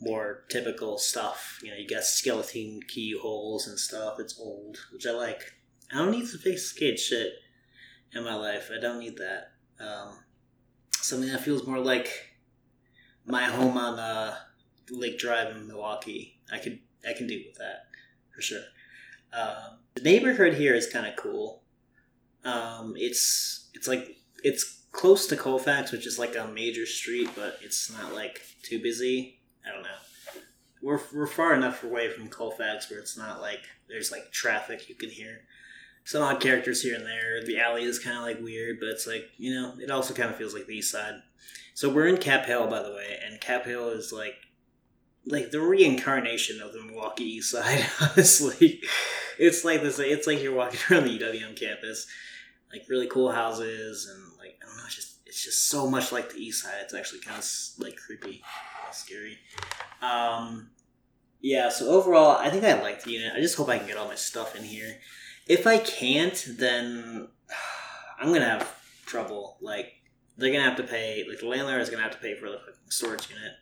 more 0.00 0.44
typical 0.50 0.98
stuff. 0.98 1.60
You 1.62 1.70
know, 1.70 1.76
you 1.76 1.88
got 1.88 2.04
skeleton 2.04 2.80
keyholes 2.86 3.66
and 3.66 3.78
stuff. 3.78 4.16
It's 4.18 4.38
old, 4.38 4.78
which 4.92 5.06
I 5.06 5.12
like. 5.12 5.52
I 5.92 5.98
don't 5.98 6.10
need 6.10 6.26
sophisticated 6.26 6.98
shit 6.98 7.32
in 8.12 8.24
my 8.24 8.34
life. 8.34 8.70
I 8.76 8.80
don't 8.80 8.98
need 8.98 9.18
that. 9.18 9.52
Um, 9.78 10.18
something 10.92 11.30
that 11.30 11.42
feels 11.42 11.66
more 11.66 11.78
like 11.78 12.25
my 13.26 13.44
home 13.44 13.76
on 13.76 13.98
uh, 13.98 14.36
Lake 14.90 15.18
Drive 15.18 15.54
in 15.54 15.66
Milwaukee. 15.66 16.38
I 16.50 16.58
could 16.58 16.78
I 17.08 17.12
can 17.12 17.26
deal 17.26 17.42
with 17.46 17.58
that 17.58 17.86
for 18.34 18.42
sure. 18.42 18.62
Um, 19.32 19.78
the 19.94 20.02
neighborhood 20.02 20.54
here 20.54 20.74
is 20.74 20.88
kind 20.88 21.06
of 21.06 21.16
cool. 21.16 21.62
Um, 22.44 22.94
it's 22.96 23.68
it's 23.74 23.88
like 23.88 24.16
it's 24.42 24.84
close 24.92 25.26
to 25.26 25.36
Colfax, 25.36 25.92
which 25.92 26.06
is 26.06 26.18
like 26.18 26.36
a 26.36 26.46
major 26.48 26.86
street, 26.86 27.30
but 27.34 27.58
it's 27.62 27.92
not 27.92 28.14
like 28.14 28.42
too 28.62 28.80
busy. 28.80 29.40
I 29.66 29.72
don't 29.72 29.82
know. 29.82 29.88
We're, 30.82 31.00
we're 31.12 31.26
far 31.26 31.54
enough 31.54 31.82
away 31.82 32.10
from 32.10 32.28
Colfax 32.28 32.90
where 32.90 33.00
it's 33.00 33.16
not 33.16 33.40
like 33.40 33.60
there's 33.88 34.12
like 34.12 34.30
traffic 34.30 34.88
you 34.88 34.94
can 34.94 35.10
hear. 35.10 35.40
Some 36.06 36.22
odd 36.22 36.40
characters 36.40 36.82
here 36.82 36.94
and 36.94 37.04
there. 37.04 37.44
The 37.44 37.58
alley 37.58 37.82
is 37.82 37.98
kind 37.98 38.16
of 38.16 38.22
like 38.22 38.40
weird, 38.40 38.78
but 38.80 38.88
it's 38.88 39.06
like 39.06 39.28
you 39.36 39.52
know 39.52 39.74
it 39.78 39.90
also 39.90 40.14
kind 40.14 40.30
of 40.30 40.36
feels 40.36 40.54
like 40.54 40.66
the 40.66 40.76
east 40.76 40.92
side. 40.92 41.14
So 41.74 41.92
we're 41.92 42.06
in 42.06 42.16
Cap 42.16 42.46
Hill, 42.46 42.68
by 42.68 42.80
the 42.80 42.92
way, 42.92 43.18
and 43.26 43.40
Cap 43.40 43.66
Hill 43.66 43.90
is 43.90 44.12
like 44.12 44.36
like 45.26 45.50
the 45.50 45.60
reincarnation 45.60 46.60
of 46.62 46.72
the 46.72 46.80
Milwaukee 46.80 47.24
East 47.24 47.50
Side. 47.50 47.84
Honestly, 48.00 48.80
it's 49.38 49.64
like 49.64 49.82
this. 49.82 49.98
It's 49.98 50.28
like 50.28 50.40
you're 50.40 50.54
walking 50.54 50.78
around 50.90 51.04
the 51.04 51.18
UWM 51.18 51.58
campus, 51.58 52.06
like 52.72 52.82
really 52.88 53.08
cool 53.08 53.32
houses, 53.32 54.08
and 54.08 54.38
like 54.38 54.56
I 54.62 54.66
don't 54.66 54.76
know, 54.76 54.84
it's 54.86 54.94
just 54.94 55.18
it's 55.26 55.42
just 55.44 55.68
so 55.68 55.90
much 55.90 56.12
like 56.12 56.32
the 56.32 56.38
East 56.38 56.62
Side. 56.62 56.74
It's 56.82 56.94
actually 56.94 57.20
kind 57.20 57.38
of 57.38 57.44
like 57.78 57.96
creepy, 57.96 58.42
scary. 58.92 59.38
Um, 60.00 60.70
yeah. 61.40 61.68
So 61.68 61.88
overall, 61.88 62.36
I 62.36 62.48
think 62.48 62.62
I 62.62 62.80
like 62.80 63.02
the 63.02 63.10
unit. 63.10 63.32
I 63.36 63.40
just 63.40 63.56
hope 63.56 63.68
I 63.68 63.78
can 63.78 63.88
get 63.88 63.96
all 63.96 64.06
my 64.06 64.14
stuff 64.14 64.54
in 64.54 64.62
here. 64.62 64.98
If 65.46 65.66
I 65.66 65.78
can't, 65.78 66.46
then 66.58 67.28
I'm 68.20 68.32
gonna 68.32 68.44
have 68.44 68.74
trouble. 69.06 69.58
Like 69.60 69.92
they're 70.36 70.52
gonna 70.52 70.64
have 70.64 70.76
to 70.76 70.82
pay. 70.82 71.24
Like 71.28 71.40
the 71.40 71.46
landlord 71.46 71.80
is 71.80 71.90
gonna 71.90 72.02
have 72.02 72.12
to 72.12 72.18
pay 72.18 72.34
for 72.34 72.48
the 72.48 72.58
storage 72.88 73.28
unit 73.28 73.52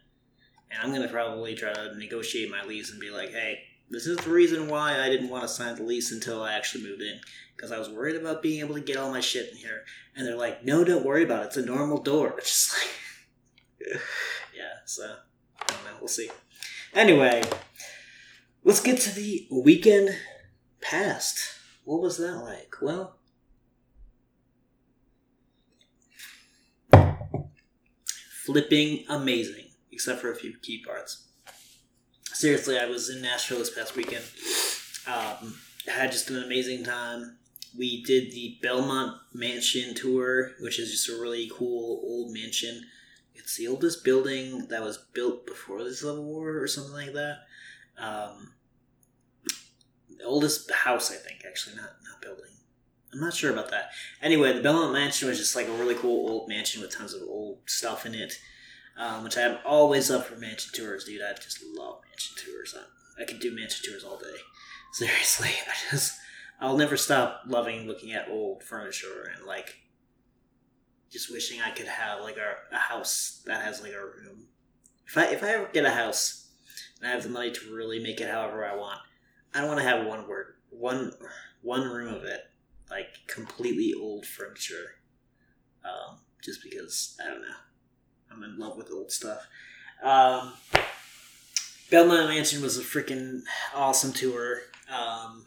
and 0.75 0.83
I'm 0.83 0.93
gonna 0.93 1.13
probably 1.13 1.55
try 1.55 1.73
to 1.73 1.97
negotiate 1.97 2.51
my 2.51 2.65
lease 2.65 2.91
and 2.91 3.01
be 3.01 3.11
like, 3.11 3.31
hey, 3.31 3.61
this 3.91 4.07
is 4.07 4.17
the 4.19 4.31
reason 4.31 4.69
why 4.69 5.01
I 5.01 5.09
didn't 5.09 5.29
want 5.29 5.43
to 5.43 5.49
sign 5.49 5.77
the 5.77 5.83
lease 5.83 6.13
until 6.13 6.43
I 6.43 6.55
actually 6.55 6.85
moved 6.85 7.03
in 7.03 7.21
because 7.57 7.71
I 7.71 7.79
was 7.79 7.89
worried 7.89 8.17
about 8.17 8.43
being 8.43 8.61
able 8.61 8.75
to 8.75 8.81
get 8.81 8.97
all 8.97 9.11
my 9.11 9.21
shit 9.21 9.51
in 9.51 9.57
here. 9.57 9.85
And 10.17 10.27
they're 10.27 10.37
like, 10.37 10.65
no, 10.65 10.85
don't 10.85 11.05
worry 11.05 11.23
about 11.23 11.43
it. 11.43 11.47
It's 11.47 11.57
a 11.57 11.67
normal 11.67 12.03
door. 12.03 12.35
It's 12.39 12.51
just 12.51 12.75
like, 12.75 14.01
yeah. 14.57 14.79
So 14.87 15.17
I 15.61 15.67
don't 15.67 15.85
know. 15.85 15.99
We'll 16.01 16.09
see. 16.09 16.31
Anyway, 16.93 17.43
let's 18.65 18.81
get 18.81 19.01
to 19.01 19.15
the 19.15 19.47
weekend 19.51 20.17
past. 20.81 21.59
What 21.85 22.01
was 22.01 22.17
that 22.19 22.37
like? 22.37 22.77
Well. 22.81 23.17
Flipping 28.45 29.05
amazing 29.09 29.67
except 29.91 30.21
for 30.21 30.31
a 30.31 30.37
few 30.37 30.55
key 30.61 30.83
parts. 30.85 31.29
Seriously, 32.25 32.79
I 32.79 32.87
was 32.87 33.09
in 33.09 33.23
Nashville 33.23 33.59
this 33.59 33.75
past 33.75 33.97
weekend. 33.97 34.25
Um, 35.07 35.55
had 35.87 36.13
just 36.13 36.31
an 36.31 36.43
amazing 36.43 36.85
time. 36.85 37.39
We 37.77 38.03
did 38.03 38.33
the 38.33 38.59
Belmont 38.63 39.17
Mansion 39.33 39.95
tour, 39.95 40.53
which 40.61 40.79
is 40.79 40.91
just 40.91 41.09
a 41.09 41.21
really 41.21 41.51
cool 41.53 42.01
old 42.05 42.33
mansion. 42.33 42.83
It's 43.35 43.57
the 43.57 43.69
oldest 43.69 44.05
building 44.05 44.69
that 44.69 44.83
was 44.83 44.99
built 45.13 45.47
before 45.47 45.83
the 45.83 45.95
Civil 45.95 46.25
War 46.25 46.59
or 46.59 46.67
something 46.67 46.93
like 46.93 47.13
that. 47.15 47.39
Um, 47.99 48.55
the 50.19 50.25
oldest 50.25 50.71
house, 50.71 51.11
I 51.11 51.17
think, 51.17 51.43
actually, 51.47 51.77
not 51.77 51.91
not 52.09 52.21
building. 52.23 52.51
I'm 53.13 53.21
not 53.21 53.35
sure 53.35 53.53
about 53.53 53.71
that. 53.71 53.91
Anyway, 54.21 54.53
the 54.53 54.63
Belmont 54.63 54.93
Mansion 54.93 55.29
was 55.29 55.39
just 55.39 55.55
like 55.55 55.69
a 55.69 55.73
really 55.73 55.95
cool 55.95 56.29
old 56.29 56.49
mansion 56.49 56.83
with 56.83 56.91
tons 56.91 57.15
of 57.15 57.23
old 57.23 57.59
stuff 57.67 58.05
in 58.07 58.15
it, 58.15 58.35
um, 58.97 59.23
which 59.23 59.39
I'm 59.39 59.59
always 59.65 60.11
up 60.11 60.27
for 60.27 60.37
mansion 60.37 60.73
tours, 60.75 61.05
dude. 61.05 61.23
I 61.23 61.33
just 61.35 61.63
love 61.77 62.01
mansion 62.09 62.37
tours. 62.45 62.75
I, 62.77 63.23
I 63.23 63.25
could 63.25 63.39
do 63.39 63.55
mansion 63.55 63.89
tours 63.89 64.03
all 64.03 64.19
day. 64.19 64.37
Seriously, 64.93 65.51
I 65.69 65.75
just 65.91 66.19
I'll 66.61 66.77
never 66.77 66.97
stop 66.97 67.43
loving 67.47 67.87
looking 67.87 68.13
at 68.13 68.29
old 68.29 68.65
furniture 68.65 69.33
and 69.37 69.47
like 69.47 69.77
just 71.11 71.31
wishing 71.31 71.61
I 71.61 71.71
could 71.71 71.87
have 71.87 72.21
like 72.21 72.37
a, 72.37 72.75
a 72.75 72.79
house 72.79 73.43
that 73.47 73.63
has 73.63 73.81
like 73.81 73.93
a 73.93 74.01
room. 74.01 74.49
If 75.07 75.17
I 75.17 75.27
if 75.27 75.43
I 75.45 75.51
ever 75.51 75.69
get 75.73 75.85
a 75.85 75.91
house 75.91 76.49
and 76.99 77.09
I 77.09 77.13
have 77.13 77.23
the 77.23 77.29
money 77.29 77.53
to 77.53 77.75
really 77.75 78.01
make 78.01 78.21
it 78.21 78.29
however 78.29 78.67
I 78.67 78.75
want, 78.75 78.99
I 79.55 79.61
don't 79.61 79.69
want 79.69 79.81
to 79.81 79.87
have 79.87 80.07
one 80.07 80.27
word 80.29 80.55
one 80.71 81.13
one 81.63 81.89
room 81.89 82.13
of 82.13 82.25
it 82.25 82.41
like 82.91 83.09
completely 83.27 83.93
old 83.99 84.27
furniture. 84.27 84.97
Um, 85.85 86.19
just 86.43 86.63
because 86.63 87.17
I 87.23 87.31
don't 87.31 87.43
know, 87.43 87.55
I'm 88.31 88.43
in 88.43 88.59
love 88.59 88.77
with 88.77 88.91
old 88.93 89.11
stuff. 89.13 89.47
Um, 90.03 90.55
Belmont 91.91 92.29
Mansion 92.29 92.63
was 92.63 92.79
a 92.79 92.83
freaking 92.83 93.43
awesome 93.75 94.13
tour. 94.13 94.61
Um, 94.93 95.47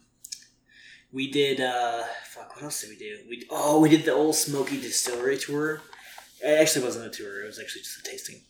we 1.11 1.31
did 1.31 1.59
uh, 1.59 2.03
fuck. 2.25 2.55
What 2.55 2.63
else 2.63 2.81
did 2.81 2.89
we 2.89 2.97
do? 2.97 3.17
We 3.29 3.47
oh, 3.49 3.79
we 3.79 3.89
did 3.89 4.05
the 4.05 4.13
Ole 4.13 4.33
Smoky 4.33 4.79
Distillery 4.79 5.37
tour. 5.37 5.81
It 6.43 6.61
actually 6.61 6.85
wasn't 6.85 7.07
a 7.07 7.09
tour; 7.09 7.43
it 7.43 7.47
was 7.47 7.59
actually 7.59 7.81
just 7.81 7.99
a 7.99 8.09
tasting. 8.09 8.41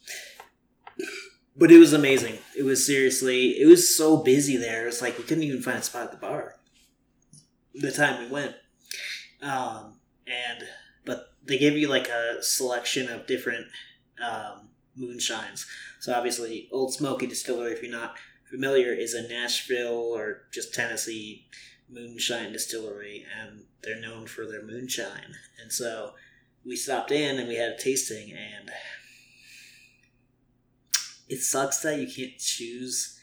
But 1.57 1.71
it 1.71 1.79
was 1.79 1.93
amazing. 1.93 2.37
It 2.55 2.63
was 2.63 2.85
seriously. 2.85 3.59
It 3.59 3.65
was 3.65 3.95
so 3.95 4.17
busy 4.17 4.57
there. 4.57 4.83
It 4.83 4.87
was 4.87 5.01
like 5.01 5.17
we 5.17 5.23
couldn't 5.23 5.43
even 5.43 5.61
find 5.61 5.77
a 5.79 5.81
spot 5.83 6.03
at 6.03 6.11
the 6.11 6.17
bar. 6.17 6.55
The 7.73 7.91
time 7.91 8.23
we 8.23 8.29
went, 8.29 8.55
um, 9.41 9.99
and 10.27 10.63
but 11.05 11.29
they 11.43 11.57
gave 11.57 11.77
you 11.77 11.87
like 11.87 12.09
a 12.09 12.41
selection 12.41 13.09
of 13.09 13.27
different 13.27 13.67
um, 14.23 14.69
moonshines. 14.99 15.65
So 15.99 16.13
obviously, 16.13 16.69
Ole 16.71 16.91
Smoky 16.91 17.27
Distillery, 17.27 17.71
if 17.71 17.81
you're 17.81 17.91
not 17.91 18.17
familiar, 18.49 18.93
is 18.93 19.13
a 19.13 19.27
Nashville 19.27 20.13
or 20.15 20.43
just 20.51 20.73
Tennessee 20.73 21.47
moonshine 21.89 22.51
distillery, 22.51 23.25
and 23.39 23.63
they're 23.83 23.99
known 23.99 24.27
for 24.27 24.45
their 24.45 24.63
moonshine. 24.63 25.35
And 25.61 25.71
so 25.71 26.13
we 26.65 26.75
stopped 26.75 27.11
in 27.11 27.39
and 27.39 27.47
we 27.47 27.55
had 27.55 27.71
a 27.71 27.77
tasting, 27.77 28.31
and 28.31 28.69
it 31.29 31.41
sucks 31.41 31.81
that 31.81 31.99
you 31.99 32.07
can't 32.07 32.37
choose 32.37 33.19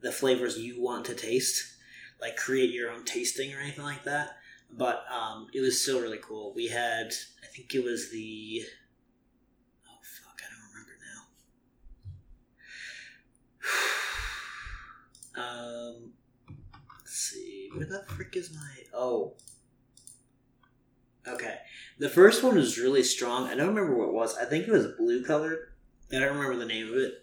the 0.00 0.12
flavors 0.12 0.58
you 0.58 0.80
want 0.80 1.04
to 1.06 1.14
taste, 1.14 1.74
like 2.20 2.36
create 2.36 2.70
your 2.70 2.90
own 2.90 3.04
tasting 3.04 3.54
or 3.54 3.60
anything 3.60 3.84
like 3.84 4.04
that. 4.04 4.36
But 4.70 5.04
um, 5.10 5.48
it 5.54 5.60
was 5.60 5.80
still 5.80 6.00
really 6.00 6.18
cool. 6.18 6.52
We 6.54 6.68
had, 6.68 7.12
I 7.42 7.46
think 7.54 7.74
it 7.74 7.82
was 7.82 8.10
the 8.10 8.62
oh 9.88 9.98
fuck, 10.02 10.40
I 10.44 10.48
don't 10.52 10.62
remember 10.72 10.96
now. 15.36 16.02
um, 16.04 16.12
let's 17.00 17.14
see, 17.14 17.70
where 17.74 17.86
the 17.86 18.04
frick 18.14 18.36
is 18.36 18.54
my 18.54 18.82
oh. 18.94 19.34
Okay, 21.26 21.58
the 21.98 22.08
first 22.08 22.42
one 22.42 22.54
was 22.54 22.78
really 22.78 23.02
strong. 23.02 23.48
I 23.48 23.54
don't 23.54 23.74
remember 23.74 23.94
what 23.94 24.08
it 24.08 24.14
was. 24.14 24.36
I 24.38 24.46
think 24.46 24.66
it 24.66 24.72
was 24.72 24.86
blue 24.98 25.22
colored. 25.22 25.72
I 26.10 26.18
don't 26.20 26.36
remember 26.36 26.56
the 26.56 26.64
name 26.64 26.88
of 26.88 26.94
it, 26.94 27.22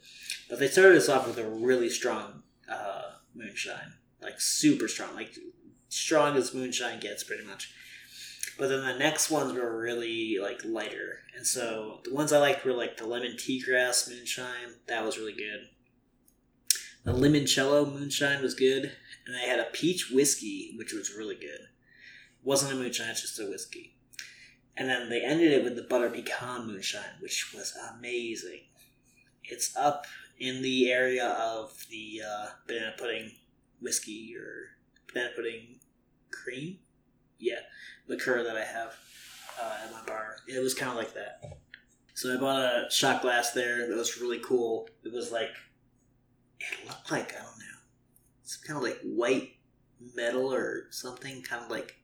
but 0.49 0.59
they 0.59 0.67
started 0.67 0.97
us 0.97 1.09
off 1.09 1.27
with 1.27 1.37
a 1.37 1.49
really 1.49 1.89
strong 1.89 2.43
uh, 2.69 3.01
moonshine, 3.33 3.93
like 4.21 4.39
super 4.39 4.87
strong, 4.87 5.15
like 5.15 5.35
strong 5.89 6.37
as 6.37 6.53
moonshine 6.53 6.99
gets, 6.99 7.23
pretty 7.23 7.45
much. 7.45 7.73
But 8.57 8.69
then 8.69 8.85
the 8.85 8.97
next 8.97 9.29
ones 9.31 9.53
were 9.53 9.77
really 9.77 10.37
like 10.39 10.63
lighter, 10.63 11.19
and 11.35 11.45
so 11.45 12.01
the 12.03 12.13
ones 12.13 12.31
I 12.31 12.37
liked 12.37 12.63
were 12.63 12.73
like 12.73 12.97
the 12.97 13.07
lemon 13.07 13.37
tea 13.37 13.59
grass 13.59 14.07
moonshine. 14.07 14.75
That 14.87 15.03
was 15.03 15.17
really 15.17 15.33
good. 15.33 15.67
The 17.03 17.13
limoncello 17.13 17.91
moonshine 17.91 18.41
was 18.41 18.53
good, 18.53 18.91
and 19.25 19.35
they 19.35 19.47
had 19.47 19.59
a 19.59 19.69
peach 19.73 20.09
whiskey, 20.11 20.73
which 20.77 20.93
was 20.93 21.13
really 21.15 21.35
good. 21.35 21.61
It 21.61 22.43
wasn't 22.43 22.73
a 22.73 22.75
moonshine; 22.75 23.09
it's 23.09 23.21
just 23.21 23.39
a 23.39 23.45
whiskey. 23.49 23.95
And 24.77 24.89
then 24.89 25.09
they 25.09 25.21
ended 25.21 25.51
it 25.51 25.63
with 25.63 25.75
the 25.75 25.83
butter 25.83 26.09
pecan 26.09 26.67
moonshine, 26.67 27.19
which 27.19 27.53
was 27.53 27.77
amazing. 27.95 28.61
It's 29.49 29.75
up 29.75 30.05
in 30.39 30.61
the 30.61 30.91
area 30.91 31.27
of 31.27 31.85
the 31.89 32.21
uh, 32.27 32.47
banana 32.67 32.93
pudding 32.97 33.31
whiskey 33.81 34.35
or 34.37 34.77
banana 35.13 35.31
pudding 35.35 35.79
cream. 36.31 36.79
Yeah, 37.39 37.59
liqueur 38.07 38.43
that 38.43 38.55
I 38.55 38.63
have 38.63 38.95
uh, 39.61 39.77
at 39.85 39.91
my 39.91 40.01
bar. 40.05 40.37
It 40.47 40.59
was 40.59 40.73
kind 40.73 40.91
of 40.91 40.97
like 40.97 41.13
that. 41.13 41.57
So 42.13 42.33
I 42.33 42.39
bought 42.39 42.61
a 42.61 42.87
shot 42.89 43.21
glass 43.21 43.51
there 43.51 43.87
that 43.87 43.95
was 43.95 44.21
really 44.21 44.39
cool. 44.39 44.87
It 45.03 45.11
was 45.11 45.31
like, 45.31 45.51
it 46.59 46.87
looked 46.87 47.11
like, 47.11 47.33
I 47.33 47.39
don't 47.39 47.59
know, 47.59 47.79
it's 48.41 48.55
kind 48.55 48.77
of 48.77 48.83
like 48.83 48.99
white 49.03 49.49
metal 50.15 50.53
or 50.53 50.87
something, 50.91 51.41
kind 51.41 51.63
of 51.63 51.69
like 51.69 51.95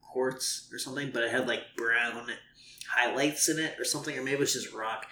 quartz 0.00 0.68
or 0.72 0.78
something, 0.78 1.10
but 1.12 1.22
it 1.22 1.30
had 1.30 1.46
like 1.46 1.60
brown 1.76 2.26
highlights 2.90 3.48
in 3.48 3.58
it 3.58 3.78
or 3.78 3.84
something, 3.84 4.18
or 4.18 4.22
maybe 4.22 4.42
it's 4.42 4.54
just 4.54 4.72
rock. 4.72 5.06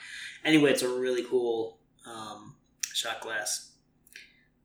Anyway, 0.45 0.71
it's 0.71 0.83
a 0.83 0.89
really 0.89 1.25
cool 1.25 1.79
um, 2.07 2.55
shot 2.93 3.21
glass. 3.21 3.73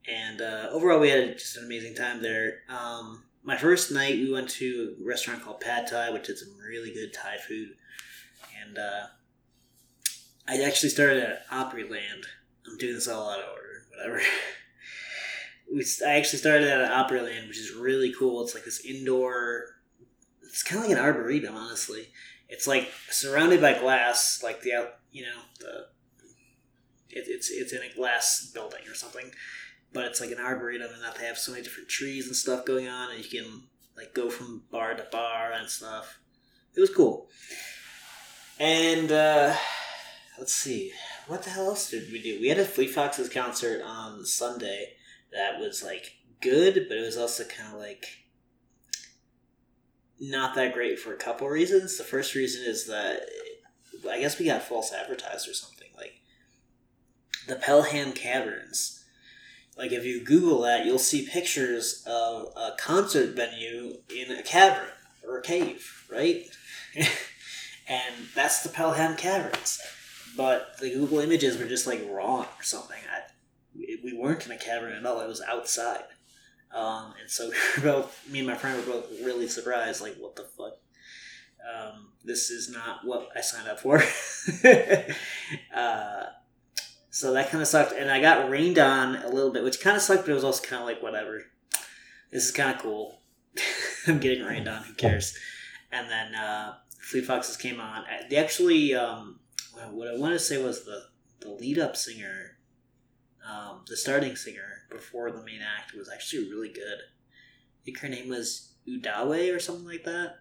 And 0.08 0.42
uh, 0.42 0.70
overall, 0.72 1.00
we 1.00 1.10
had 1.10 1.38
just 1.38 1.58
an 1.58 1.66
amazing 1.66 1.96
time 1.96 2.22
there. 2.22 2.62
Um, 2.68 3.24
my 3.44 3.58
first 3.58 3.92
night, 3.92 4.16
we 4.16 4.32
went 4.32 4.50
to 4.52 4.96
a 5.00 5.08
restaurant 5.08 5.44
called 5.44 5.62
Pad 5.62 5.88
Thai, 5.88 6.10
which 6.10 6.28
did 6.28 6.38
some 6.38 6.58
really 6.58 6.94
good 6.94 7.14
Thai 7.14 7.38
food. 7.38 7.70
And 8.62 8.78
uh, 8.78 9.08
I 10.48 10.62
actually 10.62 10.90
started 10.90 11.24
at 11.24 11.48
Opryland. 11.50 12.26
I'm 12.68 12.78
doing 12.78 12.96
this 12.96 13.08
all 13.08 13.30
out 13.30 13.40
of 13.40 13.50
order, 13.50 13.86
whatever. 13.96 14.22
we, 15.74 15.86
I 16.06 16.18
actually 16.18 16.40
started 16.40 16.68
at 16.68 16.92
Opryland, 16.92 17.48
which 17.48 17.60
is 17.60 17.74
really 17.74 18.14
cool. 18.18 18.44
It's 18.44 18.56
like 18.56 18.66
this 18.66 18.84
indoor. 18.86 19.66
It's 20.44 20.64
kind 20.64 20.84
of 20.84 20.90
like 20.90 20.98
an 20.98 21.04
arboretum, 21.04 21.56
honestly. 21.56 22.10
It's 22.50 22.68
like 22.68 22.90
surrounded 23.10 23.62
by 23.62 23.78
glass, 23.78 24.42
like 24.44 24.62
the 24.62 24.74
out, 24.74 24.99
you 25.12 25.24
know, 25.24 25.40
the. 25.60 25.88
It, 27.12 27.26
it's 27.28 27.50
it's 27.50 27.74
in 27.74 27.82
a 27.82 27.96
glass 27.96 28.52
building 28.54 28.82
or 28.88 28.94
something, 28.94 29.32
but 29.94 30.06
it's 30.06 30.22
like 30.22 30.32
an 30.32 30.40
arboretum 30.40 30.92
and 30.94 31.04
that 31.04 31.16
they 31.16 31.26
have 31.26 31.38
so 31.38 31.52
many 31.52 31.64
different 31.64 31.90
trees 31.90 32.28
and 32.28 32.36
stuff 32.36 32.66
going 32.66 32.88
on 32.88 33.12
and 33.12 33.24
you 33.24 33.30
can 33.30 33.64
like 33.98 34.14
go 34.14 34.30
from 34.30 34.64
bar 34.72 34.94
to 34.94 35.06
bar 35.12 35.52
and 35.52 35.70
stuff. 35.70 36.20
It 36.76 36.80
was 36.80 36.94
cool. 36.94 37.28
And 38.60 39.12
uh 39.12 39.56
let's 40.38 40.54
see. 40.54 40.92
What 41.28 41.44
the 41.44 41.50
hell 41.50 41.68
else 41.68 41.90
did 41.90 42.12
we 42.12 42.22
do? 42.22 42.40
We 42.40 42.50
had 42.50 42.60
a 42.60 42.66
fleet 42.66 42.92
foxes 42.92 43.30
concert 43.30 43.82
on 43.84 44.26
sunday 44.26 44.94
that 45.32 45.60
was 45.60 45.84
like 45.84 46.14
good 46.42 46.86
but 46.88 46.98
it 46.98 47.06
was 47.06 47.18
also 47.18 47.44
kind 47.44 47.74
of 47.74 47.80
like 47.80 48.06
not 50.20 50.56
that 50.56 50.74
great 50.74 51.00
for 51.00 51.14
a 51.14 51.18
couple 51.18 51.48
reasons. 51.48 51.98
The 51.98 52.04
first 52.04 52.36
reason 52.36 52.64
is 52.66 52.86
that 52.88 53.22
i 54.10 54.20
guess 54.20 54.40
we 54.40 54.46
got 54.46 54.62
false 54.62 54.94
advertised 54.94 55.48
or 55.48 55.54
something 55.54 55.90
like 55.98 56.22
the 57.48 57.56
pelham 57.56 58.12
caverns 58.12 59.00
like 59.80 59.94
if 59.94 60.04
you 60.04 60.22
Google 60.22 60.64
that, 60.64 60.86
you'll 60.86 61.00
see 61.00 61.26
pictures 61.26 62.04
of 62.06 62.52
a 62.58 62.72
concert 62.78 63.34
venue 63.34 64.00
in 64.14 64.30
a 64.30 64.44
cavern 64.44 64.90
or 65.26 65.38
a 65.38 65.42
cave, 65.42 66.06
right? 66.12 66.44
and 67.88 68.16
that's 68.36 68.62
the 68.62 68.68
Pelham 68.68 69.16
Caverns. 69.16 69.80
But 70.36 70.78
the 70.82 70.90
Google 70.90 71.20
images 71.20 71.58
were 71.58 71.66
just 71.66 71.88
like 71.88 72.06
wrong 72.10 72.44
or 72.44 72.64
something. 72.64 72.98
I, 73.10 73.22
we 74.04 74.12
weren't 74.14 74.46
in 74.46 74.52
a 74.52 74.58
cavern 74.58 74.92
at 74.92 75.06
all. 75.06 75.22
It 75.22 75.30
was 75.30 75.42
outside. 75.42 76.04
Um, 76.76 77.14
and 77.22 77.32
so 77.32 77.50
we 77.78 77.84
both, 77.84 78.30
me 78.30 78.40
and 78.40 78.50
my 78.50 78.56
friend 78.56 78.78
were 78.86 78.94
both 78.94 79.10
really 79.24 79.48
surprised. 79.48 80.02
Like, 80.02 80.18
what 80.18 80.36
the 80.36 80.44
fuck? 80.44 80.74
Um, 81.64 82.10
this 82.24 82.50
is 82.50 82.70
not 82.70 83.06
what 83.06 83.30
I 83.36 83.42
signed 83.42 83.68
up 83.68 83.80
for. 83.80 83.98
uh, 85.76 86.26
so 87.10 87.34
that 87.34 87.50
kind 87.50 87.62
of 87.62 87.68
sucked. 87.68 87.94
And 87.94 88.10
I 88.10 88.22
got 88.22 88.50
rained 88.50 88.80
on 88.80 89.18
a 89.18 89.30
little 89.30 89.52
bit, 89.52 89.64
which 89.64 89.82
kind 89.82 89.96
of 89.96 90.02
sucked, 90.02 90.24
but 90.24 90.32
it 90.32 90.36
was 90.36 90.44
also 90.44 90.64
kind 90.64 90.82
of 90.82 90.88
like, 90.88 91.02
whatever. 91.02 91.44
This 92.32 92.46
is 92.46 92.52
kind 92.52 92.76
of 92.76 92.82
cool. 92.82 93.20
I'm 94.08 94.20
getting 94.20 94.44
rained 94.44 94.68
on. 94.68 94.84
Who 94.84 94.94
cares? 94.94 95.38
And 95.92 96.10
then 96.10 96.36
uh, 96.36 96.76
Fleet 97.02 97.26
Foxes 97.26 97.58
came 97.58 97.80
on. 97.80 98.04
Uh, 98.04 98.24
they 98.30 98.38
actually, 98.38 98.94
um, 98.94 99.40
what 99.92 100.08
I 100.08 100.18
want 100.18 100.34
to 100.34 100.40
say 100.40 100.62
was 100.62 100.86
the, 100.86 101.06
the 101.42 101.50
lead 101.50 101.80
up 101.80 101.96
singer, 101.96 102.58
um, 103.50 103.82
the 103.88 103.98
starting 103.98 104.36
singer 104.36 104.84
before 104.92 105.32
the 105.32 105.44
main 105.44 105.62
act 105.62 105.96
was 105.96 106.10
actually 106.10 106.50
really 106.50 106.70
good. 106.70 107.00
I 107.00 107.86
think 107.86 108.00
her 108.00 108.10
name 108.10 108.30
was 108.30 108.74
Udawe 108.88 109.56
or 109.56 109.60
something 109.60 109.86
like 109.86 110.04
that. 110.04 110.40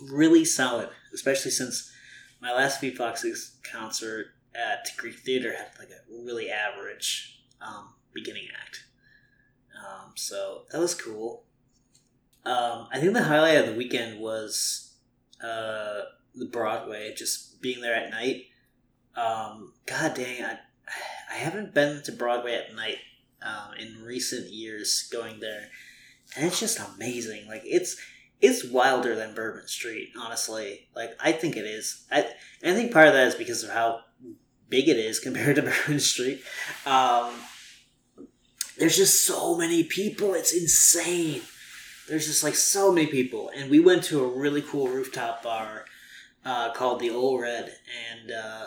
Really 0.00 0.44
solid, 0.44 0.88
especially 1.12 1.50
since 1.50 1.92
my 2.40 2.52
last 2.52 2.80
Fleet 2.80 2.96
Foxes 2.96 3.56
concert 3.70 4.26
at 4.54 4.88
Greek 4.96 5.18
Theater 5.18 5.52
had 5.52 5.68
like 5.78 5.90
a 5.90 6.24
really 6.24 6.50
average 6.50 7.40
um, 7.60 7.94
beginning 8.12 8.48
act. 8.60 8.84
Um, 9.76 10.12
so 10.14 10.62
that 10.70 10.80
was 10.80 10.94
cool. 10.94 11.44
Um, 12.44 12.88
I 12.92 13.00
think 13.00 13.14
the 13.14 13.24
highlight 13.24 13.56
of 13.56 13.66
the 13.66 13.74
weekend 13.74 14.20
was 14.20 14.94
uh, 15.42 16.02
the 16.34 16.46
Broadway, 16.46 17.14
just 17.14 17.60
being 17.62 17.80
there 17.80 17.94
at 17.94 18.10
night. 18.10 18.44
Um, 19.16 19.72
God 19.86 20.14
dang, 20.14 20.44
I, 20.44 20.58
I 21.30 21.34
haven't 21.34 21.74
been 21.74 22.02
to 22.02 22.12
Broadway 22.12 22.54
at 22.54 22.74
night 22.74 22.98
um, 23.42 23.74
in 23.78 24.02
recent 24.02 24.50
years 24.52 25.08
going 25.10 25.40
there, 25.40 25.68
and 26.36 26.46
it's 26.46 26.60
just 26.60 26.80
amazing. 26.94 27.46
Like 27.46 27.62
it's 27.64 27.96
it's 28.44 28.62
wilder 28.62 29.14
than 29.14 29.34
Bourbon 29.34 29.66
Street, 29.66 30.10
honestly. 30.18 30.88
Like 30.94 31.16
I 31.18 31.32
think 31.32 31.56
it 31.56 31.64
is. 31.64 32.04
I 32.12 32.28
I 32.62 32.74
think 32.74 32.92
part 32.92 33.08
of 33.08 33.14
that 33.14 33.28
is 33.28 33.34
because 33.34 33.64
of 33.64 33.70
how 33.70 34.00
big 34.68 34.88
it 34.88 34.98
is 34.98 35.18
compared 35.26 35.56
to 35.56 35.62
Bourbon 35.62 36.00
Street. 36.00 36.42
Um, 36.84 37.32
there's 38.78 38.96
just 38.96 39.24
so 39.24 39.56
many 39.56 39.84
people. 39.84 40.34
It's 40.34 40.52
insane. 40.52 41.40
There's 42.06 42.26
just 42.26 42.44
like 42.44 42.54
so 42.54 42.92
many 42.92 43.06
people, 43.06 43.50
and 43.56 43.70
we 43.70 43.80
went 43.80 44.04
to 44.04 44.22
a 44.22 44.38
really 44.38 44.60
cool 44.60 44.88
rooftop 44.88 45.42
bar 45.42 45.86
uh, 46.44 46.70
called 46.72 47.00
the 47.00 47.08
Ole 47.08 47.40
Red, 47.40 47.74
and 48.12 48.30
uh, 48.30 48.66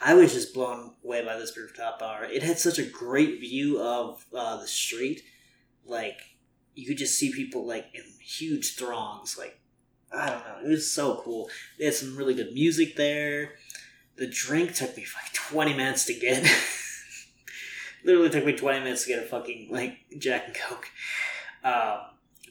I 0.00 0.14
was 0.14 0.32
just 0.32 0.54
blown 0.54 0.94
away 1.04 1.22
by 1.22 1.36
this 1.36 1.54
rooftop 1.54 1.98
bar. 1.98 2.24
It 2.24 2.42
had 2.42 2.58
such 2.58 2.78
a 2.78 2.84
great 2.84 3.40
view 3.40 3.78
of 3.78 4.24
uh, 4.34 4.56
the 4.56 4.66
street, 4.68 5.22
like 5.84 6.18
you 6.74 6.86
could 6.86 6.98
just 6.98 7.18
see 7.18 7.32
people 7.32 7.66
like 7.66 7.86
in 7.94 8.02
huge 8.20 8.76
throngs. 8.76 9.36
Like 9.38 9.58
I 10.12 10.30
don't 10.30 10.44
know, 10.44 10.68
it 10.68 10.68
was 10.68 10.90
so 10.90 11.20
cool. 11.24 11.48
They 11.78 11.86
had 11.86 11.94
some 11.94 12.16
really 12.16 12.34
good 12.34 12.52
music 12.52 12.96
there. 12.96 13.52
The 14.16 14.26
drink 14.26 14.74
took 14.74 14.96
me 14.96 15.04
like 15.22 15.32
twenty 15.32 15.74
minutes 15.74 16.04
to 16.06 16.14
get. 16.14 16.46
Literally 18.04 18.30
took 18.30 18.44
me 18.44 18.56
twenty 18.56 18.80
minutes 18.80 19.04
to 19.04 19.08
get 19.08 19.22
a 19.22 19.26
fucking 19.26 19.68
like 19.70 19.98
Jack 20.18 20.46
and 20.46 20.54
Coke. 20.54 20.88
Um, 21.64 21.98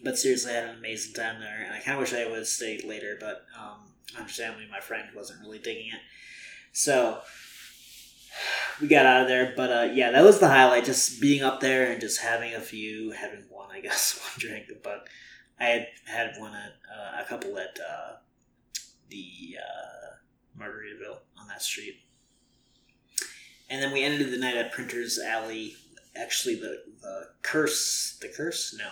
but 0.04 0.18
seriously, 0.18 0.52
I 0.52 0.56
had 0.56 0.70
an 0.70 0.78
amazing 0.78 1.14
time 1.14 1.40
there, 1.40 1.64
and 1.66 1.74
I 1.74 1.80
kind 1.80 1.94
of 1.94 2.00
wish 2.00 2.14
I 2.14 2.28
would 2.28 2.40
have 2.40 2.48
stayed 2.48 2.84
later, 2.84 3.18
but 3.20 3.46
um, 3.60 3.80
understandably, 4.18 4.68
my 4.72 4.80
friend 4.80 5.08
wasn't 5.16 5.42
really 5.42 5.60
digging 5.60 5.88
it. 5.88 6.00
So 6.72 7.20
we 8.80 8.88
got 8.88 9.06
out 9.06 9.22
of 9.22 9.28
there, 9.28 9.54
but 9.56 9.72
uh, 9.72 9.92
yeah, 9.94 10.12
that 10.12 10.24
was 10.24 10.40
the 10.40 10.48
highlight. 10.48 10.86
Just 10.86 11.22
being 11.22 11.44
up 11.44 11.60
there 11.60 11.92
and 11.92 12.02
just 12.02 12.22
having 12.22 12.54
a 12.54 12.60
few, 12.60 13.12
having 13.12 13.46
one, 13.50 13.70
I 13.72 13.82
guess, 13.82 14.20
one 14.24 14.32
drink. 14.38 14.66
But 14.84 15.08
I 15.60 15.66
had 15.66 15.88
had 16.06 16.32
one 16.40 16.54
at 16.54 16.74
uh, 16.92 17.22
a 17.22 17.26
couple 17.28 17.58
at 17.58 17.78
uh, 17.80 18.14
the 19.10 19.58
uh, 19.60 20.62
Margaritaville 20.62 21.20
on 21.40 21.48
that 21.48 21.62
street, 21.62 22.02
and 23.70 23.82
then 23.82 23.92
we 23.92 24.04
ended 24.04 24.32
the 24.32 24.38
night 24.38 24.58
at 24.58 24.72
Printer's 24.72 25.20
Alley. 25.20 25.76
Actually, 26.16 26.56
the 26.56 26.84
the 27.02 27.28
curse, 27.42 28.18
the 28.22 28.28
curse, 28.28 28.76
no, 28.78 28.88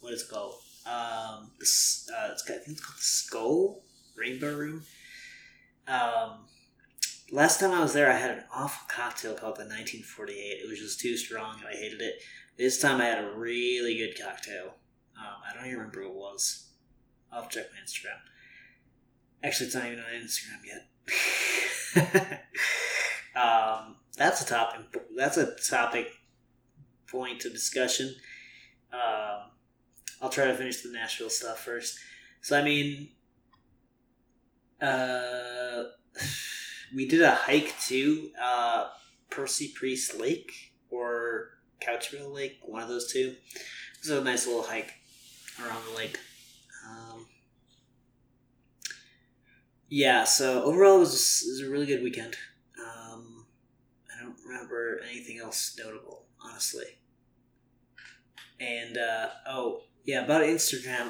what 0.00 0.12
is 0.12 0.22
it 0.22 0.30
called? 0.30 0.54
Um, 0.86 1.50
the, 1.58 1.64
uh, 1.64 2.32
it's, 2.32 2.44
I 2.48 2.58
think 2.58 2.78
it's 2.78 2.80
called 2.80 2.98
the 2.98 3.02
Skull 3.02 3.82
Rainbow 4.16 4.54
Room. 4.54 4.82
Um, 5.88 6.46
last 7.30 7.60
time 7.60 7.72
I 7.72 7.80
was 7.80 7.92
there, 7.92 8.10
I 8.10 8.16
had 8.16 8.30
an 8.30 8.44
awful 8.54 8.86
cocktail 8.88 9.34
called 9.34 9.56
the 9.56 9.64
1948. 9.64 10.34
It 10.34 10.68
was 10.68 10.78
just 10.78 11.00
too 11.00 11.16
strong, 11.16 11.56
and 11.58 11.68
I 11.68 11.72
hated 11.72 12.00
it. 12.00 12.14
This 12.56 12.80
time, 12.80 13.00
I 13.00 13.06
had 13.06 13.24
a 13.24 13.36
really 13.36 13.96
good 13.96 14.20
cocktail. 14.20 14.74
Um, 15.18 15.36
I 15.48 15.54
don't 15.54 15.66
even 15.66 15.78
remember 15.78 16.02
what 16.02 16.10
it 16.10 16.14
was. 16.14 16.70
I'll 17.32 17.48
check 17.48 17.66
my 17.72 17.78
Instagram. 17.84 18.18
Actually, 19.42 19.66
it's 19.66 19.74
not 19.74 19.86
even 19.86 19.98
on 19.98 20.04
Instagram 20.22 20.60
yet. 20.64 22.44
um, 23.36 23.96
that's 24.16 24.42
a 24.42 24.46
topic. 24.46 24.80
That's 25.16 25.36
a 25.36 25.54
topic 25.56 26.08
point 27.08 27.44
of 27.44 27.52
discussion. 27.52 28.14
Um, 28.92 29.50
I'll 30.22 30.30
try 30.30 30.46
to 30.46 30.54
finish 30.54 30.82
the 30.82 30.92
Nashville 30.92 31.30
stuff 31.30 31.60
first. 31.60 31.98
So, 32.40 32.58
I 32.58 32.62
mean, 32.62 33.08
uh, 34.80 35.84
we 36.94 37.06
did 37.06 37.22
a 37.22 37.34
hike 37.34 37.74
to 37.86 38.30
uh, 38.40 38.88
Percy 39.30 39.72
Priest 39.74 40.18
Lake 40.18 40.52
or 40.90 41.50
Couchville 41.82 42.32
Lake, 42.32 42.58
one 42.64 42.82
of 42.82 42.88
those 42.88 43.12
two. 43.12 43.34
It 43.54 44.00
was 44.00 44.10
a 44.10 44.22
nice 44.22 44.46
little 44.46 44.62
hike 44.62 44.92
around 45.60 45.82
the 45.90 45.96
lake. 45.96 46.18
Um, 46.88 47.26
yeah, 49.88 50.24
so 50.24 50.62
overall, 50.62 50.96
it 50.96 51.00
was, 51.00 51.44
it 51.46 51.50
was 51.50 51.60
a 51.68 51.70
really 51.70 51.86
good 51.86 52.02
weekend. 52.02 52.36
Um, 52.78 53.46
I 54.12 54.22
don't 54.22 54.36
remember 54.46 55.00
anything 55.10 55.38
else 55.38 55.76
notable, 55.82 56.26
honestly. 56.40 56.86
And, 58.60 58.96
uh, 58.96 59.28
oh, 59.48 59.82
yeah, 60.04 60.24
about 60.24 60.42
Instagram. 60.42 61.08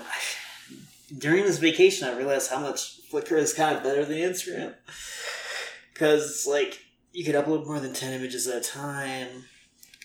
during 1.18 1.44
this 1.44 1.58
vacation, 1.58 2.08
I 2.08 2.16
realized 2.16 2.50
how 2.50 2.60
much 2.60 3.00
Flickr 3.10 3.36
is 3.36 3.52
kind 3.52 3.76
of 3.76 3.82
better 3.82 4.04
than 4.04 4.18
Instagram. 4.18 4.74
Because, 5.94 6.46
like, 6.46 6.80
you 7.12 7.24
could 7.24 7.36
upload 7.36 7.66
more 7.66 7.78
than 7.78 7.94
10 7.94 8.12
images 8.12 8.48
at 8.48 8.58
a 8.58 8.68
time. 8.68 9.28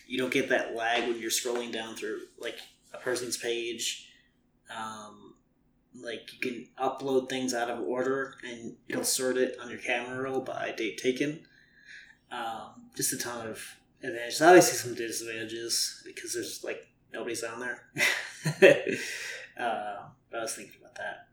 You 0.06 0.18
don't 0.18 0.32
get 0.32 0.48
that 0.48 0.74
lag 0.74 1.08
when 1.08 1.20
you're 1.20 1.30
scrolling 1.30 1.72
down 1.72 1.96
through, 1.96 2.20
like, 2.38 2.58
a 2.94 2.98
person's 2.98 3.36
page. 3.36 4.08
Um, 4.74 5.34
like, 5.94 6.32
you 6.32 6.38
can 6.38 6.68
upload 6.78 7.28
things 7.28 7.52
out 7.52 7.68
of 7.68 7.80
order 7.80 8.36
and 8.48 8.76
it'll 8.88 9.04
sort 9.04 9.36
it 9.36 9.56
on 9.60 9.68
your 9.68 9.80
camera 9.80 10.22
roll 10.22 10.40
by 10.40 10.72
date 10.76 10.98
taken. 10.98 11.40
Um, 12.30 12.88
just 12.96 13.12
a 13.12 13.18
ton 13.18 13.48
of 13.48 13.60
advantages. 14.02 14.40
Obviously, 14.40 14.78
some 14.78 14.94
disadvantages 14.94 16.02
because 16.06 16.34
there's, 16.34 16.62
like, 16.62 16.86
nobody's 17.12 17.42
on 17.42 17.58
there. 17.58 17.82
uh, 19.58 19.96
I 20.32 20.40
was 20.40 20.54
thinking 20.54 20.76
about 20.80 20.94
that. 20.94 21.26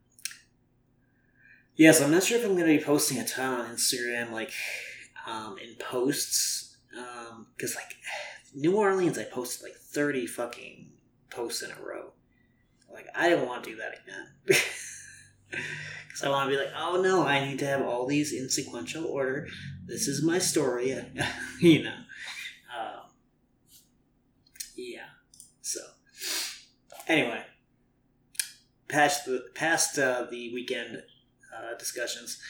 Yes, 1.77 2.01
I'm 2.01 2.09
not 2.09 2.23
sure 2.23 2.39
if 2.39 2.43
I'm 2.43 2.55
going 2.55 2.65
to 2.65 2.77
be 2.77 2.83
posting 2.83 3.19
a 3.19 3.27
ton 3.27 3.61
on 3.61 3.75
Instagram, 3.75 4.31
like 4.31 4.51
um, 5.27 5.57
in 5.59 5.75
posts, 5.75 6.75
because 6.89 7.75
um, 7.75 7.81
like 7.81 7.95
New 8.55 8.75
Orleans, 8.75 9.19
I 9.19 9.25
posted 9.25 9.63
like 9.63 9.75
30 9.75 10.25
fucking 10.25 10.89
posts 11.29 11.61
in 11.61 11.69
a 11.69 11.75
row. 11.75 12.13
Like 12.91 13.05
I 13.15 13.29
didn't 13.29 13.45
want 13.45 13.63
to 13.63 13.69
do 13.69 13.77
that 13.77 13.99
again. 14.03 14.57
Because 15.49 16.23
I 16.23 16.29
want 16.29 16.49
to 16.49 16.57
be 16.57 16.61
like, 16.61 16.73
oh 16.75 16.99
no, 17.01 17.25
I 17.25 17.47
need 17.47 17.59
to 17.59 17.67
have 17.67 17.83
all 17.83 18.05
these 18.05 18.33
in 18.33 18.49
sequential 18.49 19.05
order. 19.05 19.47
This 19.85 20.07
is 20.07 20.23
my 20.23 20.39
story, 20.39 20.89
you 21.61 21.83
know. 21.83 21.95
Um, 22.77 23.03
yeah. 24.75 25.05
So, 25.61 25.79
anyway, 27.07 27.43
past 28.87 29.25
the 29.25 29.45
past 29.53 29.97
uh, 29.99 30.25
the 30.29 30.53
weekend 30.53 31.03
uh, 31.55 31.77
discussions, 31.77 32.41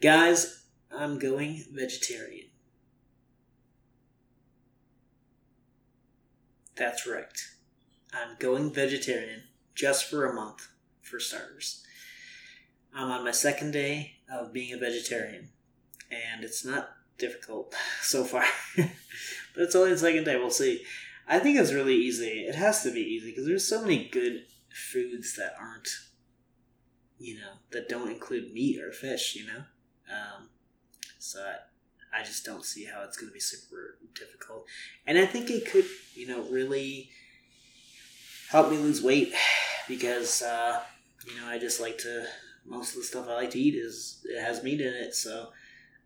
guys, 0.00 0.64
I'm 0.96 1.18
going 1.18 1.64
vegetarian. 1.72 2.48
That's 6.76 7.06
right. 7.06 7.24
I'm 8.12 8.36
going 8.38 8.72
vegetarian 8.72 9.42
just 9.74 10.04
for 10.10 10.26
a 10.26 10.34
month, 10.34 10.68
for 11.02 11.18
starters. 11.18 11.84
I'm 12.94 13.10
on 13.10 13.24
my 13.24 13.30
second 13.30 13.72
day 13.72 14.16
of 14.32 14.52
being 14.52 14.72
a 14.72 14.78
vegetarian, 14.78 15.50
and 16.10 16.44
it's 16.44 16.64
not 16.64 16.90
difficult 17.18 17.74
so 18.02 18.24
far. 18.24 18.44
but 18.76 18.88
it's 19.56 19.74
only 19.74 19.90
the 19.90 19.98
second 19.98 20.24
day, 20.24 20.36
we'll 20.36 20.50
see. 20.50 20.82
I 21.28 21.38
think 21.38 21.58
it's 21.58 21.72
really 21.72 21.94
easy. 21.96 22.46
It 22.46 22.54
has 22.54 22.82
to 22.84 22.92
be 22.92 23.00
easy 23.00 23.30
because 23.30 23.46
there's 23.46 23.68
so 23.68 23.82
many 23.82 24.08
good 24.08 24.44
foods 24.72 25.34
that 25.36 25.54
aren't, 25.58 25.88
you 27.18 27.36
know, 27.36 27.52
that 27.70 27.88
don't 27.88 28.10
include 28.10 28.52
meat 28.52 28.80
or 28.80 28.92
fish, 28.92 29.36
you 29.36 29.46
know? 29.46 29.64
Um, 30.12 30.48
so 31.18 31.40
I, 31.40 32.20
I 32.20 32.24
just 32.24 32.44
don't 32.44 32.64
see 32.64 32.84
how 32.84 33.02
it's 33.02 33.16
going 33.16 33.28
to 33.28 33.34
be 33.34 33.40
super 33.40 33.98
difficult. 34.14 34.64
And 35.06 35.18
I 35.18 35.26
think 35.26 35.50
it 35.50 35.70
could, 35.70 35.86
you 36.14 36.26
know, 36.26 36.42
really 36.50 37.10
help 38.50 38.70
me 38.70 38.78
lose 38.78 39.02
weight 39.02 39.34
because, 39.88 40.42
uh, 40.42 40.80
you 41.26 41.40
know, 41.40 41.46
I 41.48 41.58
just 41.58 41.80
like 41.80 41.98
to, 41.98 42.26
most 42.64 42.90
of 42.90 42.96
the 42.96 43.04
stuff 43.04 43.28
I 43.28 43.34
like 43.34 43.50
to 43.52 43.60
eat 43.60 43.74
is, 43.74 44.24
it 44.24 44.40
has 44.40 44.62
meat 44.62 44.80
in 44.80 44.94
it. 44.94 45.14
So 45.14 45.48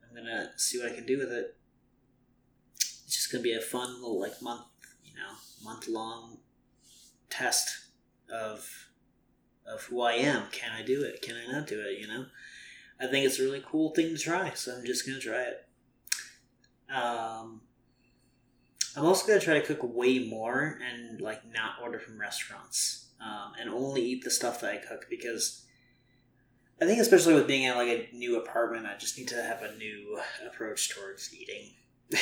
I'm 0.02 0.14
going 0.14 0.26
to 0.26 0.50
see 0.56 0.78
what 0.78 0.90
I 0.90 0.94
can 0.94 1.06
do 1.06 1.18
with 1.18 1.32
it. 1.32 1.56
It's 2.76 3.16
just 3.16 3.32
going 3.32 3.42
to 3.42 3.48
be 3.48 3.54
a 3.54 3.60
fun 3.60 3.94
little, 4.00 4.20
like, 4.20 4.40
month, 4.40 4.62
you 5.04 5.14
know, 5.14 5.32
month 5.64 5.88
long 5.88 6.38
test 7.28 7.68
of 8.32 8.89
of 9.66 9.82
who 9.84 10.00
I 10.02 10.12
am. 10.14 10.44
Can 10.50 10.70
I 10.72 10.82
do 10.82 11.02
it? 11.02 11.22
Can 11.22 11.36
I 11.36 11.50
not 11.52 11.66
do 11.66 11.80
it? 11.80 11.98
You 12.00 12.08
know, 12.08 12.26
I 13.00 13.06
think 13.06 13.24
it's 13.26 13.38
a 13.38 13.42
really 13.42 13.62
cool 13.64 13.90
thing 13.90 14.08
to 14.08 14.18
try, 14.18 14.52
so 14.54 14.74
I'm 14.76 14.84
just 14.84 15.06
gonna 15.06 15.20
try 15.20 15.42
it. 15.42 15.66
Um, 16.92 17.62
I'm 18.96 19.04
also 19.04 19.26
gonna 19.26 19.40
try 19.40 19.54
to 19.54 19.62
cook 19.66 19.80
way 19.82 20.18
more 20.28 20.78
and 20.88 21.20
like 21.20 21.42
not 21.52 21.74
order 21.82 21.98
from 21.98 22.20
restaurants. 22.20 23.06
um, 23.20 23.52
and 23.60 23.68
only 23.70 24.02
eat 24.02 24.24
the 24.24 24.30
stuff 24.30 24.60
that 24.60 24.72
I 24.72 24.76
cook 24.78 25.06
because 25.10 25.66
I 26.80 26.86
think, 26.86 26.98
especially 27.00 27.34
with 27.34 27.46
being 27.46 27.64
in 27.64 27.76
like 27.76 27.88
a 27.88 28.16
new 28.16 28.38
apartment, 28.38 28.86
I 28.86 28.96
just 28.96 29.18
need 29.18 29.28
to 29.28 29.42
have 29.42 29.62
a 29.62 29.76
new 29.76 30.18
approach 30.46 30.88
towards 30.90 31.34
eating 31.34 31.74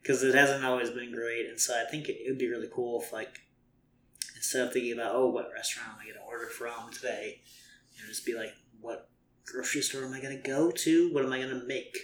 because 0.00 0.22
it 0.22 0.34
hasn't 0.34 0.64
always 0.64 0.90
been 0.90 1.12
great. 1.12 1.46
And 1.48 1.60
so 1.60 1.74
I 1.74 1.90
think 1.90 2.08
it 2.08 2.18
would 2.28 2.38
be 2.38 2.48
really 2.48 2.68
cool 2.72 3.02
if, 3.02 3.12
like, 3.12 3.40
instead 4.42 4.66
of 4.66 4.72
thinking 4.72 4.92
about 4.92 5.14
oh, 5.14 5.28
what 5.28 5.52
restaurant 5.54 5.90
am 5.90 6.00
I 6.00 6.04
going 6.04 6.16
to 6.16 6.26
order 6.28 6.46
from 6.46 6.90
today, 6.92 7.40
and 7.98 8.08
just 8.08 8.26
be 8.26 8.34
like, 8.34 8.50
what 8.80 9.08
grocery 9.46 9.82
store 9.82 10.04
am 10.04 10.12
I 10.12 10.20
going 10.20 10.36
to 10.36 10.48
go 10.48 10.72
to? 10.72 11.14
What 11.14 11.24
am 11.24 11.32
I 11.32 11.38
going 11.38 11.60
to 11.60 11.66
make? 11.66 11.96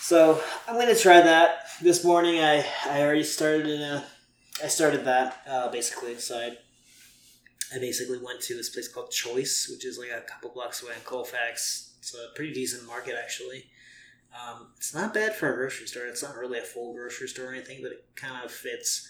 So 0.00 0.38
I'm 0.68 0.74
going 0.74 0.94
to 0.94 1.00
try 1.00 1.22
that 1.22 1.68
this 1.80 2.04
morning. 2.04 2.38
I 2.38 2.66
I 2.86 3.00
already 3.00 3.24
started 3.24 3.66
in 3.66 3.80
a 3.80 4.04
I 4.62 4.68
started 4.68 5.06
that 5.06 5.40
uh, 5.48 5.70
basically 5.70 6.12
inside. 6.12 6.58
I 7.74 7.78
basically 7.78 8.18
went 8.22 8.42
to 8.42 8.54
this 8.54 8.68
place 8.68 8.86
called 8.86 9.10
Choice, 9.10 9.68
which 9.72 9.86
is 9.86 9.98
like 9.98 10.10
a 10.10 10.20
couple 10.20 10.50
blocks 10.50 10.82
away 10.82 10.92
in 10.94 11.00
Colfax. 11.00 11.94
It's 11.98 12.14
a 12.14 12.34
pretty 12.36 12.52
decent 12.52 12.86
market 12.86 13.14
actually. 13.18 13.64
Um, 14.34 14.72
it's 14.76 14.94
not 14.94 15.14
bad 15.14 15.34
for 15.34 15.50
a 15.50 15.56
grocery 15.56 15.86
store. 15.86 16.04
It's 16.06 16.22
not 16.22 16.36
really 16.36 16.58
a 16.58 16.62
full 16.62 16.92
grocery 16.92 17.28
store 17.28 17.46
or 17.46 17.54
anything, 17.54 17.80
but 17.82 17.92
it 17.92 18.04
kind 18.16 18.44
of 18.44 18.50
fits. 18.50 19.08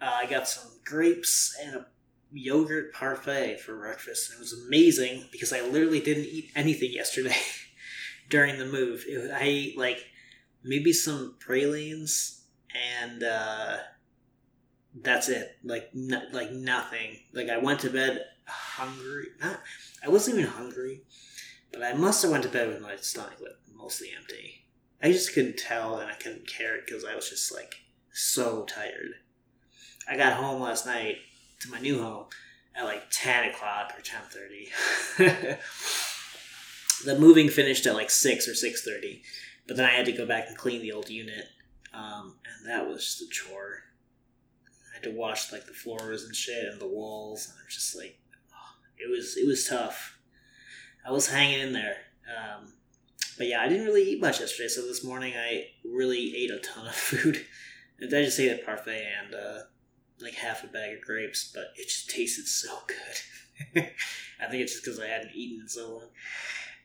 Uh, 0.00 0.18
I 0.22 0.26
got 0.26 0.48
some 0.48 0.70
grapes 0.84 1.56
and 1.62 1.76
a 1.76 1.86
yogurt 2.32 2.92
parfait 2.92 3.60
for 3.60 3.76
breakfast, 3.76 4.32
it 4.32 4.38
was 4.38 4.52
amazing 4.52 5.24
because 5.32 5.52
I 5.52 5.62
literally 5.62 6.00
didn't 6.00 6.24
eat 6.24 6.50
anything 6.54 6.92
yesterday 6.92 7.36
during 8.30 8.58
the 8.58 8.66
move. 8.66 9.04
It, 9.06 9.30
I 9.30 9.42
ate 9.42 9.78
like 9.78 10.04
maybe 10.62 10.92
some 10.92 11.36
pralines 11.38 12.44
and 13.02 13.22
uh, 13.22 13.76
that's 15.02 15.28
it. 15.28 15.56
Like 15.64 15.90
like 16.32 16.52
nothing. 16.52 17.18
Like 17.32 17.48
I 17.48 17.58
went 17.58 17.80
to 17.80 17.90
bed 17.90 18.24
hungry. 18.46 19.28
Not 19.40 19.60
I 20.04 20.08
wasn't 20.08 20.38
even 20.38 20.50
hungry, 20.50 21.02
but 21.72 21.82
I 21.82 21.94
must 21.94 22.22
have 22.22 22.30
went 22.30 22.44
to 22.44 22.50
bed 22.50 22.68
with 22.68 22.80
my 22.80 22.96
stomach 22.96 23.38
like 23.40 23.52
mostly 23.74 24.08
empty. 24.16 24.66
I 25.02 25.12
just 25.12 25.34
couldn't 25.34 25.58
tell 25.58 25.98
and 25.98 26.10
I 26.10 26.14
couldn't 26.14 26.48
care 26.48 26.78
because 26.84 27.04
I 27.04 27.14
was 27.14 27.28
just 27.28 27.54
like 27.54 27.74
so 28.12 28.64
tired. 28.64 29.14
I 30.08 30.16
got 30.16 30.34
home 30.34 30.60
last 30.60 30.86
night 30.86 31.16
to 31.60 31.70
my 31.70 31.80
new 31.80 32.00
home 32.00 32.26
at 32.74 32.84
like 32.84 33.04
ten 33.10 33.48
o'clock 33.50 33.92
or 33.96 34.02
ten 34.02 34.22
thirty. 34.30 34.68
the 37.04 37.18
moving 37.18 37.48
finished 37.48 37.86
at 37.86 37.94
like 37.94 38.10
six 38.10 38.48
or 38.48 38.54
six 38.54 38.84
thirty, 38.84 39.22
but 39.66 39.76
then 39.76 39.86
I 39.86 39.92
had 39.92 40.06
to 40.06 40.12
go 40.12 40.26
back 40.26 40.46
and 40.48 40.56
clean 40.56 40.82
the 40.82 40.92
old 40.92 41.08
unit, 41.08 41.46
um, 41.92 42.36
and 42.44 42.70
that 42.70 42.86
was 42.86 43.04
just 43.04 43.22
a 43.22 43.28
chore 43.28 43.82
i 44.96 45.04
had 45.04 45.12
to 45.12 45.18
wash 45.18 45.52
like 45.52 45.66
the 45.66 45.74
floors 45.74 46.24
and 46.24 46.34
shit 46.34 46.64
and 46.64 46.80
the 46.80 46.86
walls, 46.86 47.48
and 47.48 47.58
it 47.60 47.66
was 47.66 47.74
just 47.74 47.96
like 47.96 48.18
oh, 48.52 48.74
it 48.98 49.10
was 49.10 49.36
it 49.36 49.46
was 49.46 49.66
tough. 49.66 50.18
I 51.06 51.10
was 51.10 51.28
hanging 51.28 51.60
in 51.60 51.72
there. 51.72 51.96
Um, 52.26 52.72
but 53.38 53.46
yeah, 53.46 53.60
I 53.60 53.68
didn't 53.68 53.84
really 53.84 54.10
eat 54.10 54.20
much 54.20 54.40
yesterday, 54.40 54.68
so 54.68 54.82
this 54.82 55.04
morning 55.04 55.34
I 55.36 55.66
really 55.84 56.34
ate 56.36 56.50
a 56.50 56.58
ton 56.58 56.86
of 56.86 56.94
food. 56.94 57.44
I 58.02 58.06
just 58.06 58.40
ate 58.40 58.60
a 58.60 58.64
parfait 58.64 59.06
and 59.22 59.34
uh, 59.34 59.58
like 60.20 60.34
half 60.34 60.64
a 60.64 60.68
bag 60.68 60.96
of 60.96 61.02
grapes, 61.02 61.50
but 61.52 61.72
it 61.76 61.88
just 61.88 62.10
tasted 62.10 62.46
so 62.46 62.78
good. 62.86 63.86
I 64.40 64.46
think 64.50 64.62
it's 64.62 64.72
just 64.72 64.84
because 64.84 65.00
I 65.00 65.08
hadn't 65.08 65.34
eaten 65.34 65.62
in 65.62 65.68
so 65.68 66.00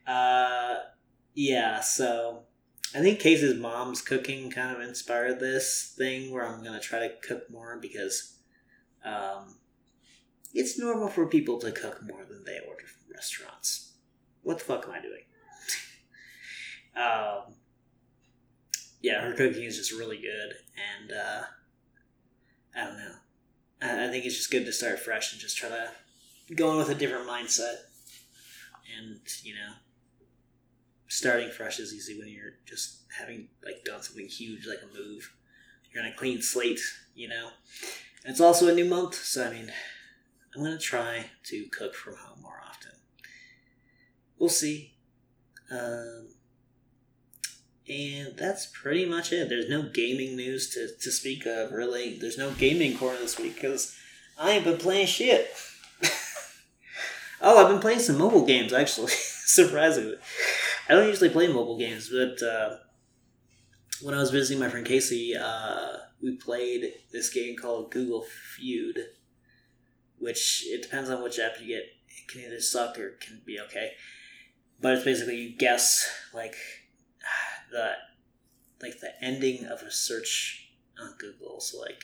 long. 0.07 0.15
Uh, 0.15 0.79
yeah, 1.33 1.79
so 1.79 2.43
I 2.93 2.99
think 2.99 3.19
Casey's 3.19 3.55
mom's 3.55 4.01
cooking 4.01 4.51
kind 4.51 4.75
of 4.75 4.81
inspired 4.87 5.39
this 5.39 5.93
thing 5.97 6.31
where 6.31 6.45
I'm 6.45 6.63
gonna 6.63 6.79
try 6.79 6.99
to 6.99 7.15
cook 7.21 7.49
more 7.49 7.77
because 7.81 8.37
um, 9.05 9.55
it's 10.53 10.77
normal 10.77 11.07
for 11.07 11.25
people 11.27 11.59
to 11.59 11.71
cook 11.71 12.01
more 12.03 12.25
than 12.25 12.43
they 12.43 12.59
order 12.67 12.85
from 12.85 13.13
restaurants. 13.13 13.93
What 14.43 14.59
the 14.59 14.65
fuck 14.65 14.85
am 14.85 14.91
I 14.91 15.01
doing? 15.01 15.23
um, 16.95 17.53
yeah, 19.01 19.21
her 19.21 19.33
cooking 19.33 19.63
is 19.63 19.77
just 19.77 19.93
really 19.93 20.17
good, 20.17 20.53
and 20.99 21.11
uh, 21.11 21.43
I 22.75 22.85
don't 22.85 22.97
know. 22.97 23.15
I, 23.81 24.07
think 24.09 24.25
it's 24.25 24.37
just 24.37 24.51
good 24.51 24.65
to 24.65 24.71
start 24.71 24.99
fresh 24.99 25.31
and 25.31 25.41
just 25.41 25.57
try 25.57 25.69
to 25.69 25.89
go 26.55 26.71
in 26.71 26.77
with 26.77 26.89
a 26.89 26.95
different 26.95 27.27
mindset, 27.27 27.75
and 28.97 29.19
you 29.43 29.53
know, 29.53 29.73
starting 31.07 31.49
fresh 31.49 31.79
is 31.79 31.93
easy 31.93 32.17
when 32.17 32.27
you're 32.27 32.53
just 32.65 33.01
having 33.17 33.47
like 33.65 33.83
done 33.83 34.01
something 34.01 34.27
huge 34.27 34.67
like 34.67 34.79
a 34.83 34.97
move. 34.97 35.33
You're 35.91 36.03
on 36.03 36.09
a 36.09 36.15
clean 36.15 36.41
slate, 36.41 36.79
you 37.15 37.27
know. 37.27 37.49
And 38.23 38.31
it's 38.31 38.39
also 38.39 38.67
a 38.67 38.73
new 38.73 38.85
month, 38.85 39.15
so 39.15 39.45
I 39.45 39.51
mean, 39.51 39.71
I'm 40.55 40.63
gonna 40.63 40.77
try 40.77 41.25
to 41.45 41.65
cook 41.71 41.95
from 41.95 42.15
home 42.15 42.41
more 42.41 42.61
often. 42.67 42.91
We'll 44.37 44.49
see. 44.49 44.93
Um, 45.71 46.29
and 47.91 48.37
that's 48.37 48.67
pretty 48.67 49.05
much 49.05 49.33
it. 49.33 49.49
There's 49.49 49.69
no 49.69 49.83
gaming 49.83 50.37
news 50.37 50.69
to, 50.69 50.87
to 51.01 51.11
speak 51.11 51.45
of, 51.45 51.71
really. 51.71 52.17
There's 52.17 52.37
no 52.37 52.51
gaming 52.51 52.97
corner 52.97 53.19
this 53.19 53.37
week 53.37 53.55
because 53.55 53.95
I 54.39 54.51
ain't 54.51 54.63
been 54.63 54.77
playing 54.77 55.07
shit. 55.07 55.51
oh, 57.41 57.61
I've 57.61 57.69
been 57.69 57.81
playing 57.81 57.99
some 57.99 58.17
mobile 58.17 58.45
games, 58.45 58.71
actually, 58.71 59.11
surprisingly. 59.11 60.15
I 60.87 60.93
don't 60.93 61.07
usually 61.07 61.29
play 61.29 61.47
mobile 61.47 61.77
games, 61.77 62.09
but 62.09 62.41
uh, 62.45 62.77
when 64.01 64.15
I 64.15 64.19
was 64.19 64.31
visiting 64.31 64.59
my 64.59 64.69
friend 64.69 64.85
Casey, 64.85 65.35
uh, 65.35 65.97
we 66.21 66.37
played 66.37 66.93
this 67.11 67.29
game 67.29 67.57
called 67.57 67.91
Google 67.91 68.25
Feud, 68.55 68.99
which 70.17 70.65
it 70.67 70.81
depends 70.81 71.09
on 71.09 71.21
which 71.23 71.39
app 71.39 71.59
you 71.59 71.67
get. 71.67 71.83
It 71.83 72.29
can 72.29 72.41
either 72.41 72.61
suck 72.61 72.97
or 72.97 73.17
can 73.19 73.41
be 73.45 73.59
okay. 73.59 73.91
But 74.79 74.93
it's 74.93 75.05
basically 75.05 75.35
you 75.35 75.57
guess 75.57 76.09
like 76.33 76.55
the 77.71 77.93
like 78.81 78.99
the 78.99 79.11
ending 79.23 79.65
of 79.65 79.81
a 79.81 79.91
search 79.91 80.71
on 80.99 81.13
Google. 81.17 81.59
So 81.59 81.79
like 81.79 82.03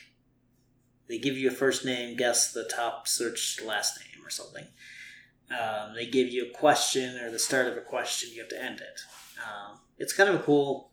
they 1.08 1.18
give 1.18 1.36
you 1.36 1.48
a 1.48 1.52
first 1.52 1.84
name, 1.84 2.16
guess 2.16 2.52
the 2.52 2.64
top 2.64 3.08
search 3.08 3.60
last 3.64 3.98
name 4.00 4.24
or 4.24 4.30
something. 4.30 4.66
Um, 5.50 5.94
they 5.94 6.06
give 6.06 6.28
you 6.28 6.46
a 6.46 6.58
question 6.58 7.18
or 7.18 7.30
the 7.30 7.38
start 7.38 7.66
of 7.66 7.76
a 7.76 7.80
question, 7.80 8.30
you 8.32 8.40
have 8.40 8.50
to 8.50 8.62
end 8.62 8.80
it. 8.80 9.00
Um, 9.38 9.78
it's 9.96 10.12
kind 10.12 10.28
of 10.28 10.36
a 10.36 10.42
cool, 10.42 10.92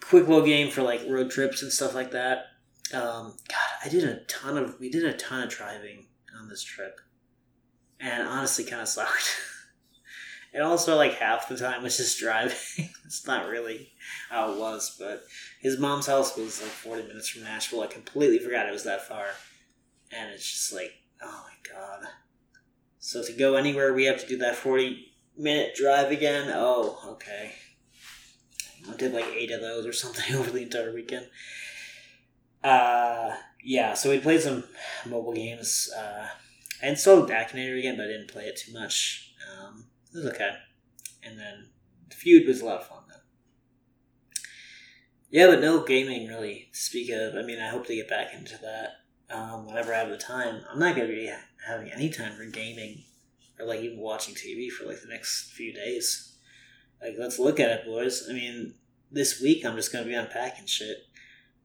quick 0.00 0.26
little 0.26 0.44
game 0.44 0.70
for 0.70 0.82
like 0.82 1.02
road 1.08 1.30
trips 1.30 1.62
and 1.62 1.70
stuff 1.70 1.94
like 1.94 2.12
that. 2.12 2.46
Um, 2.92 3.34
God, 3.48 3.84
I 3.84 3.88
did 3.88 4.04
a 4.04 4.24
ton 4.24 4.56
of 4.56 4.78
we 4.80 4.90
did 4.90 5.04
a 5.04 5.14
ton 5.14 5.42
of 5.42 5.50
driving 5.50 6.06
on 6.38 6.48
this 6.48 6.62
trip, 6.62 7.00
and 8.00 8.26
honestly, 8.26 8.64
kind 8.64 8.82
of 8.82 8.88
sucked. 8.88 9.36
and 10.54 10.62
also, 10.62 10.96
like 10.96 11.14
half 11.14 11.48
the 11.48 11.58
time 11.58 11.82
was 11.82 11.98
just 11.98 12.18
driving. 12.18 12.56
it's 13.04 13.26
not 13.26 13.48
really 13.48 13.92
how 14.30 14.52
it 14.52 14.58
was, 14.58 14.96
but 14.98 15.24
his 15.60 15.78
mom's 15.78 16.06
house 16.06 16.36
was 16.36 16.62
like 16.62 16.70
forty 16.70 17.02
minutes 17.02 17.28
from 17.28 17.42
Nashville. 17.42 17.82
I 17.82 17.88
completely 17.88 18.38
forgot 18.38 18.66
it 18.66 18.72
was 18.72 18.84
that 18.84 19.06
far, 19.06 19.26
and 20.10 20.30
it's 20.30 20.50
just 20.50 20.72
like, 20.72 20.92
oh 21.22 21.44
my 21.46 21.72
god 21.74 22.08
so 23.04 23.22
to 23.22 23.34
go 23.34 23.56
anywhere, 23.56 23.92
we 23.92 24.06
have 24.06 24.18
to 24.20 24.26
do 24.26 24.38
that 24.38 24.56
40 24.56 25.12
minute 25.36 25.74
drive 25.74 26.10
again. 26.10 26.50
Oh, 26.54 26.98
okay. 27.06 27.52
I 28.90 28.96
did 28.96 29.12
like 29.12 29.26
eight 29.26 29.50
of 29.50 29.60
those 29.60 29.84
or 29.84 29.92
something 29.92 30.34
over 30.36 30.50
the 30.50 30.62
entire 30.62 30.90
weekend. 30.94 31.26
Uh, 32.62 33.36
yeah, 33.62 33.92
so 33.92 34.08
we 34.08 34.20
played 34.20 34.40
some 34.40 34.64
mobile 35.04 35.34
games. 35.34 35.90
Uh, 35.94 36.28
I 36.82 36.86
installed 36.86 37.28
Akinator 37.28 37.78
again, 37.78 37.98
but 37.98 38.04
I 38.04 38.08
didn't 38.08 38.28
play 38.28 38.44
it 38.44 38.56
too 38.56 38.72
much. 38.72 39.34
Um, 39.52 39.84
it 40.14 40.18
was 40.18 40.26
okay. 40.26 40.50
And 41.22 41.38
then 41.38 41.70
the 42.08 42.14
Feud 42.14 42.46
was 42.46 42.60
a 42.60 42.64
lot 42.64 42.80
of 42.80 42.86
fun, 42.86 43.02
though. 43.08 43.14
Yeah, 45.30 45.48
but 45.48 45.60
no 45.60 45.84
gaming 45.84 46.28
really 46.28 46.68
to 46.72 46.78
speak 46.78 47.10
of. 47.10 47.34
I 47.34 47.42
mean, 47.42 47.60
I 47.60 47.70
hope 47.70 47.86
to 47.86 47.94
get 47.94 48.08
back 48.08 48.28
into 48.32 48.56
that 48.58 49.34
um, 49.34 49.66
whenever 49.66 49.92
I 49.92 49.98
have 49.98 50.10
the 50.10 50.16
time. 50.16 50.62
I'm 50.70 50.78
not 50.78 50.94
going 50.94 51.08
to 51.08 51.14
be 51.14 51.32
having 51.66 51.90
any 51.90 52.10
time 52.10 52.34
for 52.36 52.44
gaming 52.44 53.02
or 53.58 53.66
like 53.66 53.80
even 53.80 53.98
watching 53.98 54.34
TV 54.34 54.70
for 54.70 54.86
like 54.86 55.00
the 55.00 55.08
next 55.08 55.52
few 55.52 55.72
days. 55.72 56.36
Like, 57.02 57.14
let's 57.18 57.38
look 57.38 57.58
at 57.58 57.70
it, 57.70 57.84
boys. 57.84 58.26
I 58.30 58.32
mean, 58.32 58.74
this 59.10 59.40
week 59.40 59.64
I'm 59.64 59.76
just 59.76 59.92
going 59.92 60.04
to 60.04 60.08
be 60.08 60.14
unpacking 60.14 60.66
shit, 60.66 60.98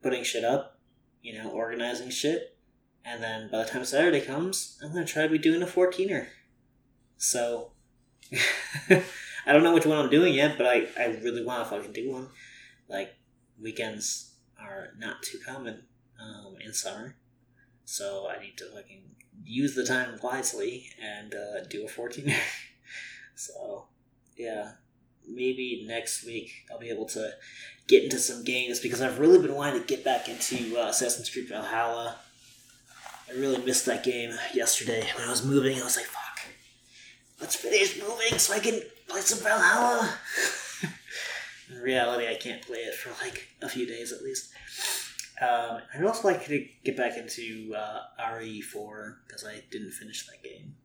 putting 0.02 0.24
shit 0.24 0.44
up, 0.44 0.78
you 1.22 1.38
know, 1.38 1.50
organizing 1.50 2.10
shit. 2.10 2.56
And 3.04 3.22
then 3.22 3.50
by 3.50 3.58
the 3.58 3.70
time 3.70 3.84
Saturday 3.84 4.20
comes, 4.20 4.78
I'm 4.82 4.92
going 4.92 5.06
to 5.06 5.12
try 5.12 5.22
to 5.22 5.28
be 5.28 5.38
doing 5.38 5.62
a 5.62 5.66
14er. 5.66 6.26
So, 7.16 7.72
I 9.46 9.52
don't 9.52 9.62
know 9.62 9.74
which 9.74 9.86
one 9.86 9.98
I'm 9.98 10.10
doing 10.10 10.34
yet, 10.34 10.56
but 10.56 10.66
I, 10.66 10.86
I 10.98 11.06
really 11.22 11.44
want 11.44 11.64
to 11.64 11.70
fucking 11.70 11.92
do 11.92 12.12
one. 12.12 12.28
Like, 12.88 13.14
weekends 13.60 14.34
are 14.60 14.88
not 14.98 15.22
too 15.22 15.38
common 15.46 15.84
um, 16.20 16.56
in 16.64 16.72
summer. 16.72 17.16
So 17.84 18.28
I 18.28 18.40
need 18.40 18.56
to 18.58 18.66
fucking 18.66 19.02
use 19.44 19.74
the 19.74 19.84
time 19.84 20.18
wisely 20.22 20.90
and 21.02 21.34
uh, 21.34 21.64
do 21.68 21.84
a 21.84 21.88
14 21.88 22.32
so, 23.34 23.86
yeah. 24.36 24.72
Maybe 25.28 25.84
next 25.86 26.24
week 26.24 26.50
I'll 26.70 26.78
be 26.78 26.90
able 26.90 27.06
to 27.06 27.32
get 27.86 28.04
into 28.04 28.18
some 28.18 28.44
games 28.44 28.80
because 28.80 29.00
I've 29.00 29.18
really 29.18 29.38
been 29.38 29.54
wanting 29.54 29.80
to 29.80 29.86
get 29.86 30.04
back 30.04 30.28
into 30.28 30.78
uh, 30.78 30.88
Assassin's 30.88 31.30
Creed 31.30 31.48
Valhalla. 31.48 32.16
I 33.28 33.32
really 33.34 33.62
missed 33.64 33.86
that 33.86 34.02
game 34.02 34.32
yesterday 34.54 35.04
when 35.16 35.26
I 35.26 35.30
was 35.30 35.44
moving. 35.44 35.78
I 35.78 35.84
was 35.84 35.96
like, 35.96 36.06
let's 37.50 37.56
finish 37.56 38.00
moving 38.00 38.38
so 38.38 38.54
I 38.54 38.60
can 38.60 38.80
play 39.08 39.20
some 39.22 39.40
Valhalla. 39.40 40.14
In 41.68 41.78
reality, 41.80 42.28
I 42.28 42.36
can't 42.36 42.62
play 42.62 42.78
it 42.78 42.94
for 42.94 43.10
like 43.24 43.48
a 43.60 43.68
few 43.68 43.86
days 43.86 44.12
at 44.12 44.22
least. 44.22 44.52
Um, 45.42 45.80
I'd 45.92 46.04
also 46.04 46.28
like 46.28 46.46
to 46.46 46.64
get 46.84 46.96
back 46.96 47.16
into 47.16 47.74
uh, 47.76 48.02
RE4 48.20 49.14
because 49.26 49.44
I 49.44 49.64
didn't 49.68 49.90
finish 49.90 50.26
that 50.26 50.44
game. 50.44 50.76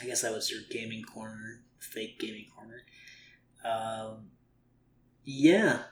I 0.00 0.06
guess 0.06 0.22
that 0.22 0.32
was 0.32 0.50
your 0.50 0.62
gaming 0.70 1.04
corner, 1.04 1.60
fake 1.78 2.18
gaming 2.18 2.46
corner. 2.56 2.82
Um, 3.64 4.30
yeah, 5.24 5.82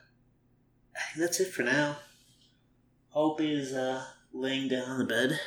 I 0.97 1.13
think 1.13 1.21
that's 1.21 1.39
it 1.39 1.53
for 1.53 1.63
now. 1.63 1.99
Hope 3.11 3.41
is 3.41 3.73
uh, 3.75 4.03
laying 4.33 4.67
down 4.67 4.89
on 4.89 4.99
the 4.99 5.05
bed. 5.05 5.39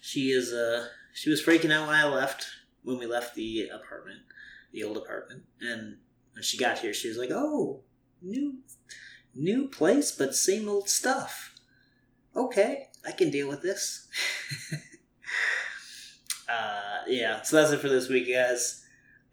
She 0.00 0.30
is 0.30 0.50
uh, 0.50 0.86
she 1.12 1.28
was 1.28 1.42
freaking 1.42 1.72
out 1.72 1.88
when 1.88 1.96
I 1.96 2.06
left 2.06 2.46
when 2.86 2.98
we 2.98 3.06
left 3.06 3.34
the 3.34 3.68
apartment, 3.68 4.20
the 4.72 4.84
old 4.84 4.96
apartment, 4.96 5.42
and 5.60 5.96
when 6.32 6.42
she 6.44 6.56
got 6.56 6.78
here, 6.78 6.94
she 6.94 7.08
was 7.08 7.18
like, 7.18 7.32
"Oh, 7.32 7.82
new 8.22 8.58
new 9.34 9.66
place, 9.66 10.12
but 10.12 10.36
same 10.36 10.68
old 10.68 10.88
stuff." 10.88 11.52
Okay, 12.36 12.86
I 13.04 13.10
can 13.10 13.30
deal 13.30 13.48
with 13.48 13.60
this. 13.60 14.06
uh, 16.48 16.98
yeah, 17.08 17.42
so 17.42 17.56
that's 17.56 17.72
it 17.72 17.80
for 17.80 17.88
this 17.88 18.08
week, 18.08 18.32
guys. 18.32 18.84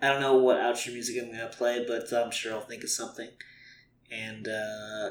I 0.01 0.07
don't 0.07 0.21
know 0.21 0.37
what 0.37 0.57
outro 0.57 0.91
music 0.91 1.21
I'm 1.21 1.31
gonna 1.31 1.47
play, 1.47 1.85
but 1.87 2.11
I'm 2.11 2.31
sure 2.31 2.53
I'll 2.53 2.61
think 2.61 2.83
of 2.83 2.89
something. 2.89 3.29
And 4.11 4.47
uh, 4.47 5.09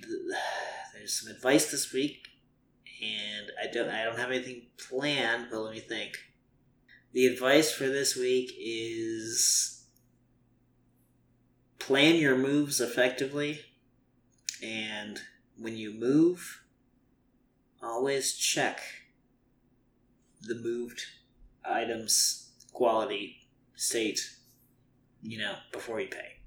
there's 0.94 1.20
some 1.20 1.30
advice 1.30 1.70
this 1.70 1.92
week, 1.92 2.26
and 3.02 3.52
I 3.62 3.70
don't 3.70 3.90
I 3.90 4.04
don't 4.04 4.18
have 4.18 4.30
anything 4.30 4.62
planned, 4.88 5.48
but 5.50 5.60
let 5.60 5.74
me 5.74 5.80
think. 5.80 6.16
The 7.12 7.26
advice 7.26 7.72
for 7.72 7.88
this 7.88 8.14
week 8.14 8.52
is 8.58 9.84
plan 11.78 12.16
your 12.16 12.36
moves 12.36 12.80
effectively, 12.80 13.60
and 14.62 15.20
when 15.58 15.76
you 15.76 15.92
move, 15.92 16.62
always 17.82 18.34
check 18.34 18.80
the 20.40 20.54
moved 20.54 21.02
items 21.64 22.52
quality 22.72 23.48
state, 23.74 24.20
you 25.20 25.38
know, 25.38 25.56
before 25.72 26.00
you 26.00 26.08
pay. 26.08 26.39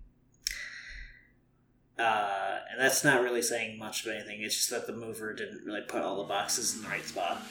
Uh, 1.97 2.57
and 2.71 2.81
that's 2.81 3.03
not 3.03 3.21
really 3.21 3.41
saying 3.41 3.77
much 3.77 4.05
of 4.05 4.11
anything. 4.11 4.41
It's 4.41 4.55
just 4.55 4.69
that 4.71 4.87
the 4.87 4.93
mover 4.93 5.33
didn't 5.33 5.63
really 5.63 5.81
put 5.81 6.01
all 6.01 6.17
the 6.17 6.23
boxes 6.23 6.75
in 6.75 6.81
the 6.81 6.87
right 6.87 7.05
spot. 7.05 7.41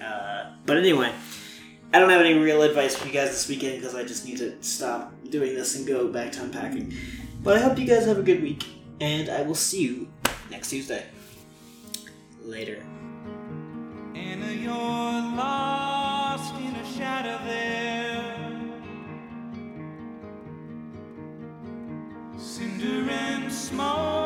uh, 0.02 0.52
but 0.64 0.76
anyway, 0.76 1.12
I 1.92 1.98
don't 1.98 2.10
have 2.10 2.20
any 2.20 2.34
real 2.34 2.62
advice 2.62 2.96
for 2.96 3.06
you 3.06 3.12
guys 3.12 3.30
this 3.30 3.48
weekend 3.48 3.80
because 3.80 3.94
I 3.94 4.04
just 4.04 4.24
need 4.24 4.38
to 4.38 4.62
stop 4.62 5.12
doing 5.30 5.54
this 5.54 5.76
and 5.76 5.86
go 5.86 6.08
back 6.08 6.32
to 6.32 6.42
unpacking. 6.44 6.94
But 7.42 7.56
I 7.56 7.60
hope 7.60 7.78
you 7.78 7.86
guys 7.86 8.06
have 8.06 8.18
a 8.18 8.22
good 8.22 8.42
week, 8.42 8.64
and 9.00 9.28
I 9.28 9.42
will 9.42 9.54
see 9.54 9.82
you 9.82 10.08
next 10.50 10.70
Tuesday. 10.70 11.04
Later. 12.44 12.82
Smoke. 23.66 24.25